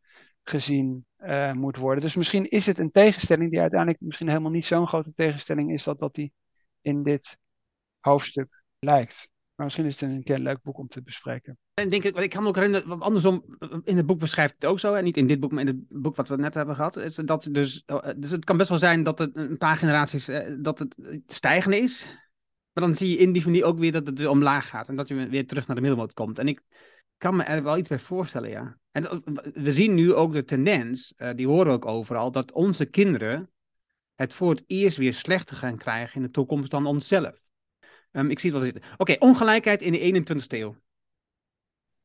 [0.42, 2.02] gezien uh, moet worden.
[2.02, 5.85] Dus misschien is het een tegenstelling die uiteindelijk misschien helemaal niet zo'n grote tegenstelling is
[5.85, 6.33] dat dat die
[6.80, 7.38] in dit
[8.00, 9.28] hoofdstuk lijkt.
[9.61, 11.59] Maar misschien is het een keer leuk boek om te bespreken.
[11.75, 13.44] En denk ik, ik kan me ook herinneren, want andersom,
[13.85, 16.03] in het boek beschrijft het ook zo, en niet in dit boek, maar in het
[16.03, 17.20] boek wat we net hebben gehad.
[17.25, 20.55] Dat dus, oh, dus het kan best wel zijn dat het een paar generaties, eh,
[20.59, 20.94] dat het
[21.27, 22.07] stijgende is.
[22.73, 24.88] Maar dan zie je in die van die ook weer dat het weer omlaag gaat
[24.88, 26.38] en dat je weer terug naar de middelmoot komt.
[26.38, 26.62] En ik,
[27.16, 28.79] kan me er wel iets bij voorstellen, ja.
[28.90, 29.23] En
[29.55, 33.51] we zien nu ook de tendens, uh, die horen we ook overal, dat onze kinderen
[34.14, 37.50] het voor het eerst weer slechter gaan krijgen in de toekomst dan onszelf.
[38.12, 38.90] Um, ik zie het wel zitten.
[38.96, 40.77] Oké, ongelijkheid in de 21ste eeuw.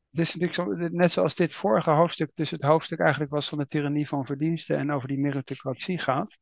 [0.09, 3.67] Het is natuurlijk net zoals dit vorige hoofdstuk, dus het hoofdstuk eigenlijk was van de
[3.67, 6.37] tirannie van verdiensten en over die meritocratie gaat.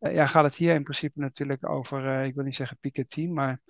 [0.00, 3.26] Uh, ja, gaat het hier in principe natuurlijk over, uh, ik wil niet zeggen Piketty,
[3.26, 3.60] maar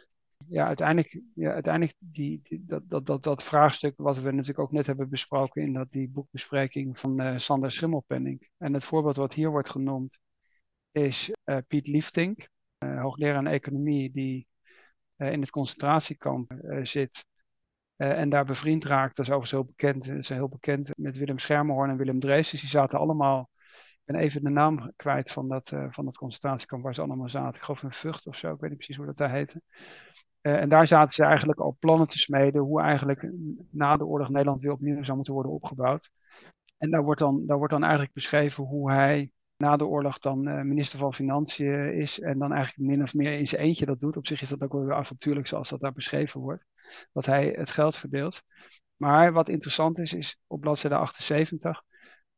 [0.49, 4.87] ja, uiteindelijk, ja, uiteindelijk die, dat, dat, dat, dat vraagstuk wat we natuurlijk ook net
[4.87, 8.49] hebben besproken in dat, die boekbespreking van uh, Sander Schimmelpenning.
[8.59, 10.19] En het voorbeeld wat hier wordt genoemd
[10.93, 11.31] is
[11.67, 12.49] Piet Liefdink,
[12.85, 14.47] uh, hoogleraar aan economie, die
[15.21, 16.53] in het concentratiekamp
[16.83, 17.25] zit
[17.97, 19.17] en daar bevriend raakt.
[19.17, 22.51] Dat is overigens heel bekend, is heel bekend met Willem Schermerhorn en Willem Drees.
[22.51, 23.51] Dus die zaten allemaal,
[24.05, 27.55] ben even de naam kwijt van dat, van dat concentratiekamp waar ze allemaal zaten.
[27.55, 29.63] Ik geloof in Vught of zo, ik weet niet precies hoe dat daar heette.
[30.41, 33.31] En daar zaten ze eigenlijk al plannen te smeden hoe eigenlijk
[33.71, 36.11] na de oorlog Nederland weer opnieuw zou moeten worden opgebouwd.
[36.79, 39.31] En daar wordt dan, daar wordt dan eigenlijk beschreven hoe hij
[39.61, 43.33] na de oorlog dan uh, minister van Financiën is en dan eigenlijk min of meer
[43.33, 44.17] in zijn eentje dat doet.
[44.17, 46.65] Op zich is dat ook wel weer avontuurlijk zoals dat daar beschreven wordt,
[47.13, 48.43] dat hij het geld verdeelt.
[48.97, 51.83] Maar wat interessant is, is op bladzijde 78,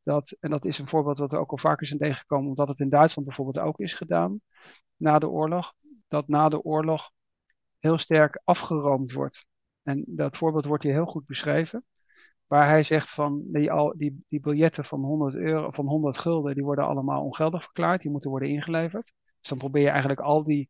[0.03, 2.79] dat, en dat is een voorbeeld wat er ook al vaker zijn tegengekomen, omdat het
[2.79, 4.39] in Duitsland bijvoorbeeld ook is gedaan
[4.95, 5.73] na de oorlog,
[6.07, 7.11] dat na de oorlog
[7.79, 9.45] heel sterk afgeroomd wordt.
[9.83, 11.85] En dat voorbeeld wordt hier heel goed beschreven.
[12.53, 16.55] Waar hij zegt van die, al, die, die biljetten van 100, euro, van 100 gulden,
[16.55, 18.01] die worden allemaal ongeldig verklaard.
[18.01, 19.13] Die moeten worden ingeleverd.
[19.39, 20.69] Dus dan probeer je eigenlijk al die,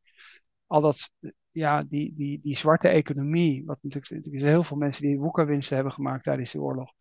[0.68, 1.12] al dat,
[1.52, 6.24] ja, die, die, die zwarte economie, wat natuurlijk, heel veel mensen die woekerwinsten hebben gemaakt
[6.24, 6.92] tijdens de oorlog.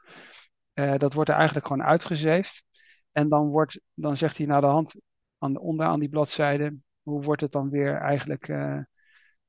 [0.75, 2.64] Uh, dat wordt er eigenlijk gewoon uitgezeefd.
[3.12, 4.95] En dan, wordt, dan zegt hij naar de hand,
[5.38, 8.79] aan, onderaan die bladzijde, hoe wordt het dan weer eigenlijk uh,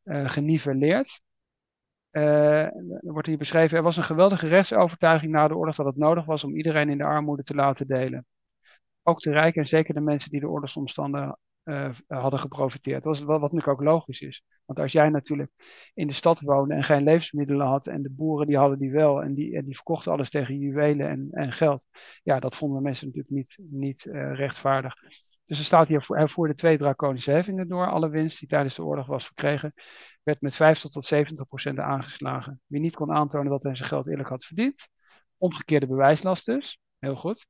[0.04, 1.22] uh, geniveleerd.
[2.14, 2.68] Uh,
[3.02, 6.44] wordt hier beschreven, er was een geweldige rechtsovertuiging na de oorlog dat het nodig was
[6.44, 8.26] om iedereen in de armoede te laten delen.
[9.04, 13.04] Ook de rijken en zeker de mensen die de oorlogsomstanden uh, hadden geprofiteerd.
[13.04, 14.44] Dat is wat, natuurlijk ook logisch is.
[14.66, 15.52] Want als jij natuurlijk
[15.94, 19.22] in de stad woonde en geen levensmiddelen had en de boeren die hadden die wel
[19.22, 21.84] en die, die verkochten alles tegen juwelen en, en geld.
[22.24, 24.96] Ja, dat vonden mensen natuurlijk niet, niet uh, rechtvaardig.
[25.46, 27.92] Dus er staat hier, hij voerde twee draconische heffingen door.
[27.92, 29.74] Alle winst die tijdens de oorlog was verkregen,
[30.24, 32.62] werd met 50 tot 70 procent aangeslagen.
[32.66, 34.88] Wie niet kon aantonen dat hij zijn geld eerlijk had verdiend,
[35.38, 37.46] omgekeerde bewijslast dus, heel goed,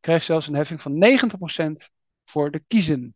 [0.00, 1.90] kreeg zelfs een heffing van 90 procent
[2.24, 3.14] voor de kiezen.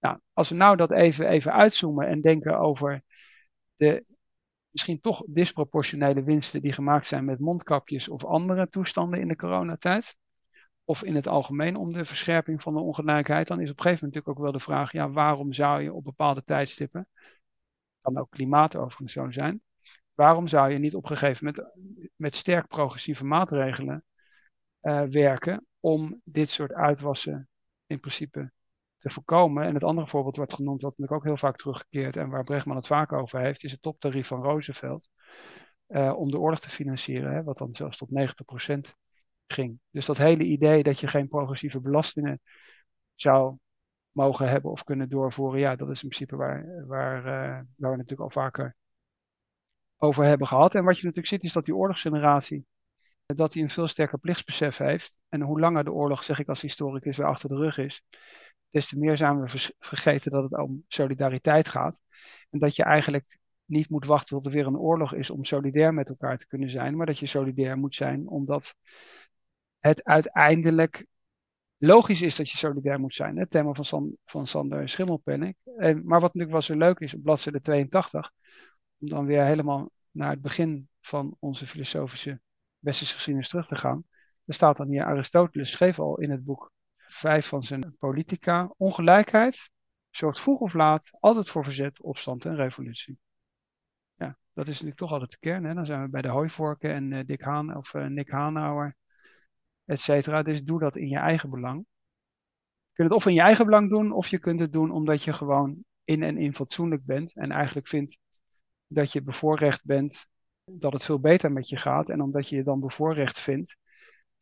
[0.00, 3.02] Nou, als we nou dat even, even uitzoomen en denken over
[3.76, 4.04] de
[4.70, 10.16] misschien toch disproportionele winsten die gemaakt zijn met mondkapjes of andere toestanden in de coronatijd,
[10.84, 14.04] of in het algemeen om de verscherping van de ongelijkheid, dan is op een gegeven
[14.04, 17.08] moment natuurlijk ook wel de vraag, ja, waarom zou je op bepaalde tijdstippen,
[18.00, 19.62] kan ook klimaat overigens zo zijn,
[20.14, 21.72] waarom zou je niet op een gegeven moment
[22.16, 24.04] met sterk progressieve maatregelen
[24.82, 27.48] uh, werken om dit soort uitwassen
[27.86, 28.52] in principe
[28.98, 29.64] te voorkomen.
[29.64, 32.76] En het andere voorbeeld wordt genoemd, wat natuurlijk ook heel vaak teruggekeerd en waar Bregman
[32.76, 35.08] het vaak over heeft, is het toptarief van Roosevelt.
[35.88, 38.94] Uh, om de oorlog te financieren, hè, wat dan zelfs tot 90%
[39.46, 39.78] ging.
[39.90, 42.40] Dus dat hele idee dat je geen progressieve belastingen
[43.14, 43.56] zou
[44.10, 47.96] mogen hebben of kunnen doorvoeren, ja, dat is in principe waar, waar, uh, waar we
[47.96, 48.76] natuurlijk al vaker
[49.96, 50.74] over hebben gehad.
[50.74, 52.66] En wat je natuurlijk ziet is dat die oorlogsgeneratie,
[53.26, 55.18] dat die een veel sterker plichtsbesef heeft.
[55.28, 58.02] En hoe langer de oorlog, zeg ik als historicus, weer achter de rug is,
[58.70, 62.00] des te meer zijn we vergeten dat het om solidariteit gaat.
[62.50, 65.94] En dat je eigenlijk niet moet wachten tot er weer een oorlog is om solidair
[65.94, 68.74] met elkaar te kunnen zijn, maar dat je solidair moet zijn omdat
[69.78, 71.06] het uiteindelijk
[71.76, 73.36] logisch is dat je solidair moet zijn.
[73.36, 75.56] Het thema van, San, van Sander Schimmelpenning.
[75.76, 78.32] En, maar wat natuurlijk wel zo leuk is op bladzijde 82,
[78.98, 82.40] om dan weer helemaal naar het begin van onze filosofische
[82.78, 84.04] westerse geschiedenis terug te gaan.
[84.44, 86.72] Er staat dan hier, Aristoteles schreef al in het boek
[87.08, 89.70] vijf van zijn politica, ongelijkheid
[90.10, 93.18] zorgt vroeg of laat altijd voor verzet, opstand en revolutie.
[94.14, 95.64] Ja, dat is natuurlijk toch altijd de kern.
[95.64, 95.74] Hè?
[95.74, 98.96] Dan zijn we bij de hooivorken en uh, Dick Haan of uh, Nick Hanauer
[99.84, 100.42] et cetera.
[100.42, 101.86] Dus doe dat in je eigen belang.
[102.88, 105.22] Je kunt het of in je eigen belang doen, of je kunt het doen omdat
[105.22, 107.34] je gewoon in en in fatsoenlijk bent.
[107.34, 108.18] En eigenlijk vindt
[108.86, 110.26] dat je bevoorrecht bent,
[110.64, 112.08] dat het veel beter met je gaat.
[112.08, 113.76] En omdat je je dan bevoorrecht vindt,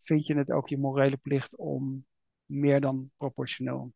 [0.01, 2.07] vind je het ook je morele plicht om
[2.47, 3.93] meer dan proportioneel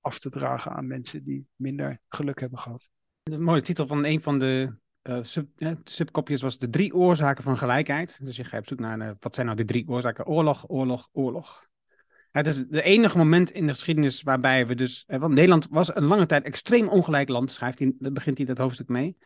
[0.00, 2.90] af te dragen aan mensen die minder geluk hebben gehad.
[3.22, 5.48] Een mooie titel van een van de uh, sub,
[5.84, 8.18] subkopjes was de drie oorzaken van gelijkheid.
[8.22, 10.26] Dus je gaat op zoek naar uh, wat zijn nou die drie oorzaken?
[10.26, 11.68] Oorlog, oorlog, oorlog.
[12.30, 15.04] Het is het enige moment in de geschiedenis waarbij we dus.
[15.06, 18.88] want Nederland was een lange tijd extreem ongelijk land, schrijft hij, begint hij dat hoofdstuk
[18.88, 19.16] mee.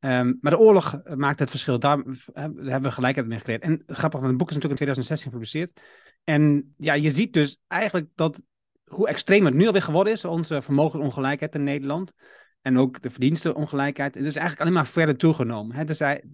[0.00, 1.78] Ehm, maar de oorlog maakt het verschil.
[1.78, 2.02] Daar
[2.34, 3.62] hebben we gelijkheid mee geleerd.
[3.62, 5.80] En grappig, want het boek is natuurlijk in 2016 gepubliceerd.
[6.24, 8.42] En ja, je ziet dus eigenlijk dat
[8.84, 12.12] hoe extreem het nu alweer geworden is, onze vermogensongelijkheid in Nederland.
[12.62, 14.14] En ook de verdienstenongelijkheid.
[14.14, 15.76] Het is eigenlijk alleen maar verder toegenomen.
[15.76, 15.84] Hè?
[15.84, 16.24] Dus hij,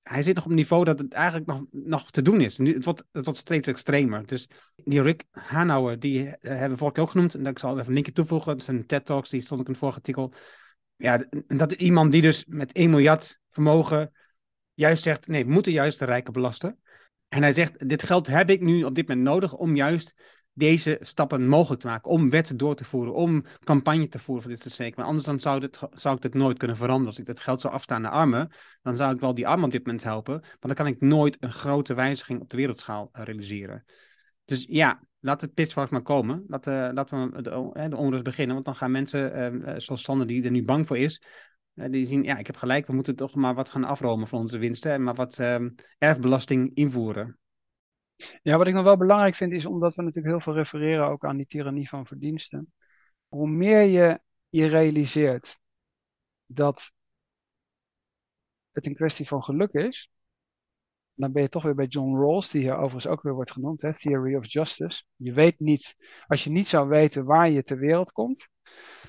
[0.00, 2.56] hij zit nog op een niveau dat het eigenlijk nog, nog te doen is.
[2.56, 4.26] Het, wordt, het wordt steeds extremer.
[4.26, 7.34] Dus die Rick Hanauer, die eh, hebben we vorige keer ook genoemd.
[7.34, 8.56] En ik zal even een linkje toevoegen.
[8.56, 10.32] Dat zijn TED Talks, die stond ik in het vorige artikel.
[10.98, 14.12] Ja, dat is iemand die dus met 1 miljard vermogen
[14.74, 16.78] juist zegt, nee, we moeten juist de rijken belasten.
[17.28, 20.14] En hij zegt, dit geld heb ik nu op dit moment nodig om juist
[20.52, 22.10] deze stappen mogelijk te maken.
[22.10, 24.94] Om wetten door te voeren, om campagne te voeren voor dit soort zaken.
[24.94, 27.08] Want anders dan zou, dit, zou ik dit nooit kunnen veranderen.
[27.08, 28.50] Als ik dat geld zou afstaan naar armen,
[28.82, 30.40] dan zou ik wel die armen op dit moment helpen.
[30.40, 33.84] Maar dan kan ik nooit een grote wijziging op de wereldschaal eh, realiseren.
[34.48, 36.44] Dus ja, laat het pitchfork maar komen.
[36.46, 38.54] Laat, uh, laten we de, de onrust beginnen.
[38.54, 41.22] Want dan gaan mensen, uh, zoals Sander die er nu bang voor is,
[41.74, 44.58] die zien, ja, ik heb gelijk, we moeten toch maar wat gaan afromen van onze
[44.58, 44.92] winsten.
[44.92, 47.38] En maar wat ehm, erfbelasting invoeren.
[48.42, 51.24] Ja, wat ik nog wel belangrijk vind is, omdat we natuurlijk heel veel refereren ook
[51.24, 52.72] aan die tirannie van verdiensten.
[53.28, 55.60] Hoe meer je je realiseert
[56.46, 56.92] dat
[58.72, 60.10] het een kwestie van geluk is,
[61.18, 63.82] dan ben je toch weer bij John Rawls, die hier overigens ook weer wordt genoemd,
[63.82, 65.02] hè, Theory of Justice.
[65.16, 65.94] Je weet niet,
[66.26, 68.48] als je niet zou weten waar je ter wereld komt,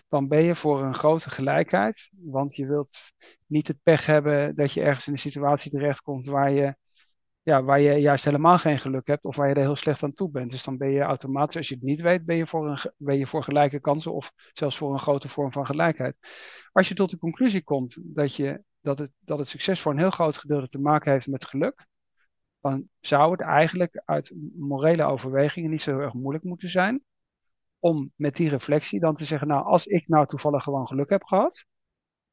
[0.08, 2.10] dan ben je voor een grote gelijkheid.
[2.12, 3.12] Want je wilt
[3.46, 6.76] niet het pech hebben dat je ergens in een situatie terechtkomt waar je
[7.50, 10.14] ja, waar je juist helemaal geen geluk hebt of waar je er heel slecht aan
[10.14, 10.52] toe bent.
[10.52, 13.18] Dus dan ben je automatisch, als je het niet weet, ben je voor, een, ben
[13.18, 16.16] je voor gelijke kansen of zelfs voor een grote vorm van gelijkheid.
[16.72, 19.98] Als je tot de conclusie komt dat, je, dat, het, dat het succes voor een
[19.98, 21.88] heel groot gedeelte te maken heeft met geluk,
[22.62, 27.04] dan zou het eigenlijk uit morele overwegingen niet zo erg moeilijk moeten zijn
[27.80, 31.24] om met die reflectie dan te zeggen, nou, als ik nou toevallig gewoon geluk heb
[31.24, 31.66] gehad,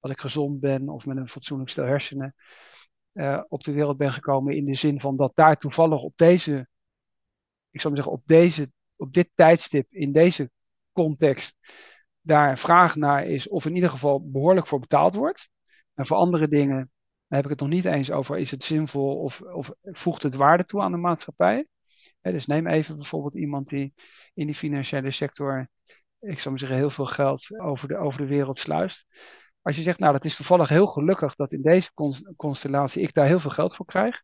[0.00, 2.34] dat ik gezond ben of met een fatsoenlijk stel hersenen,
[3.12, 6.68] uh, op de wereld ben gekomen in de zin van dat daar toevallig op deze,
[7.70, 10.50] ik zou maar zeggen, op, deze, op dit tijdstip, in deze
[10.92, 11.56] context,
[12.20, 15.48] daar vraag naar is of in ieder geval behoorlijk voor betaald wordt.
[15.94, 16.90] En voor andere dingen
[17.28, 20.64] heb ik het nog niet eens over, is het zinvol of, of voegt het waarde
[20.64, 21.66] toe aan de maatschappij?
[22.20, 23.94] dus neem even bijvoorbeeld iemand die
[24.34, 25.68] in die financiële sector,
[26.20, 29.06] ik zou maar zeggen, heel veel geld over de, over de wereld sluist.
[29.62, 31.90] Als je zegt, nou, dat is toevallig heel gelukkig dat in deze
[32.36, 34.22] constellatie ik daar heel veel geld voor krijg,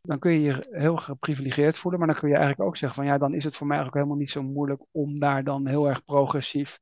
[0.00, 2.00] dan kun je je heel geprivilegeerd voelen.
[2.00, 4.04] Maar dan kun je eigenlijk ook zeggen van ja, dan is het voor mij eigenlijk
[4.04, 6.80] helemaal niet zo moeilijk om daar dan heel erg progressief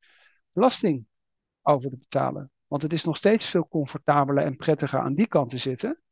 [0.52, 1.06] belasting
[1.62, 2.51] over te betalen.
[2.72, 6.02] Want het is nog steeds veel comfortabeler en prettiger aan die kant te zitten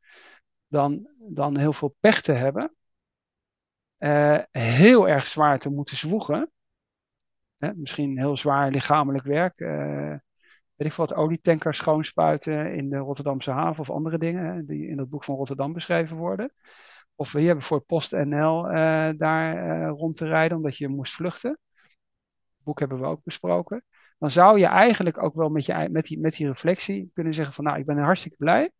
[0.67, 2.75] dan, dan heel veel pech te hebben.
[3.99, 6.51] Uh, heel erg zwaar te moeten zwoegen.
[7.57, 9.59] Hè, misschien heel zwaar lichamelijk werk.
[9.59, 10.15] Uh,
[10.75, 15.09] weet ik wat, olietankers schoonspuiten in de Rotterdamse haven of andere dingen die in het
[15.09, 16.53] boek van Rotterdam beschreven worden.
[17.15, 21.59] Of we hebben voor PostNL uh, daar uh, rond te rijden omdat je moest vluchten.
[22.55, 23.83] Het boek hebben we ook besproken.
[24.21, 27.53] Dan zou je eigenlijk ook wel met, je, met, die, met die reflectie kunnen zeggen
[27.53, 28.71] van nou, ik ben hartstikke blij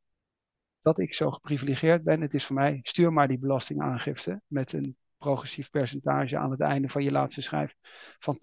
[0.82, 2.22] dat ik zo geprivilegeerd ben.
[2.22, 6.90] Het is voor mij, stuur maar die belastingaangifte met een progressief percentage aan het einde
[6.90, 7.76] van je laatste schrijf
[8.20, 8.38] van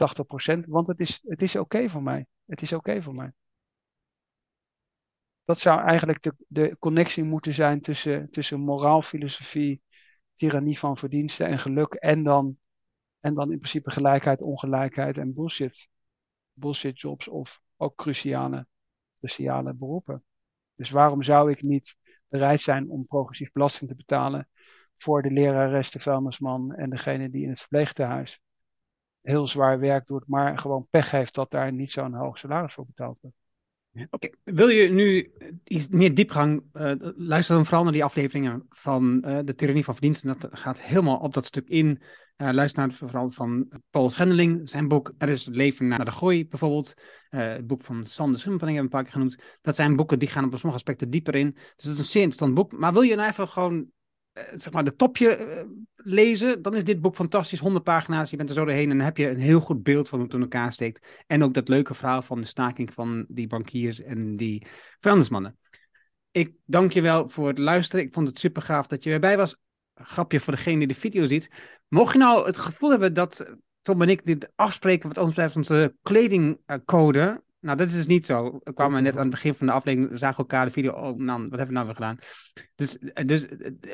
[0.57, 0.61] 80%.
[0.67, 2.27] Want het is, het is oké voor mij.
[2.47, 3.33] Het is oké voor mij.
[5.45, 9.83] Dat zou eigenlijk de, de connectie moeten zijn tussen, tussen moraal, filosofie,
[10.35, 11.95] tirannie van verdiensten en geluk.
[11.95, 12.59] En dan,
[13.21, 15.89] en dan in principe gelijkheid, ongelijkheid en bullshit.
[16.59, 18.67] Bullshit jobs of ook cruciale,
[19.19, 20.25] cruciale beroepen.
[20.75, 21.97] Dus waarom zou ik niet
[22.29, 24.49] bereid zijn om progressief belasting te betalen
[24.97, 28.41] voor de lerares, de vuilnisman en degene die in het verpleegtehuis
[29.21, 32.87] heel zwaar werk doet, maar gewoon pech heeft dat daar niet zo'n hoog salaris voor
[32.87, 33.37] betaald wordt.
[34.11, 35.33] Oké, wil je nu
[35.65, 39.95] iets meer diepgang, uh, luister dan vooral naar die afleveringen van uh, de tyrannie van
[39.95, 40.39] verdiensten.
[40.39, 42.03] Dat gaat helemaal op dat stuk in.
[42.43, 46.49] Uh, luister naar vooral van Paul Schendeling, zijn boek Er is leven naar de gooi
[46.49, 46.95] bijvoorbeeld.
[47.29, 49.59] het boek van Sander Schimpeling hebben we een paar keer genoemd.
[49.63, 51.51] Dat zijn boeken die gaan op sommige aspecten dieper in.
[51.53, 52.79] Dus dat is een zeer interessant boek.
[52.79, 53.91] Maar wil je nou even gewoon
[54.55, 55.67] zeg maar de topje
[55.97, 57.59] lezen, dan is dit boek fantastisch.
[57.59, 60.09] 100 pagina's, je bent er zo doorheen en dan heb je een heel goed beeld
[60.09, 61.07] van hoe het in elkaar steekt.
[61.27, 64.67] En ook dat leuke verhaal van de staking van die bankiers en die
[64.99, 65.59] vuilnismannen.
[66.31, 68.05] Ik dank je wel voor het luisteren.
[68.05, 69.57] Ik vond het super gaaf dat je erbij was.
[70.03, 71.51] Grapje voor degene die de video ziet.
[71.89, 75.57] Mocht je nou het gevoel hebben dat Tom en ik dit afspreken wat ons betreft
[75.57, 78.61] onze kledingcode, nou, dat is dus niet zo.
[78.63, 80.93] We kwamen net aan het begin van de aflevering, we zagen elkaar de video.
[80.93, 82.19] Oh man, wat hebben we nou weer gedaan?
[82.75, 83.47] Dus, dus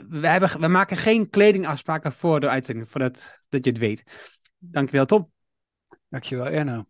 [0.09, 4.03] we, hebben, we maken geen kledingafspraken voor de uitzending, voordat dat je het weet.
[4.59, 5.31] Dankjewel, Tom.
[6.09, 6.85] Dankjewel, Erno.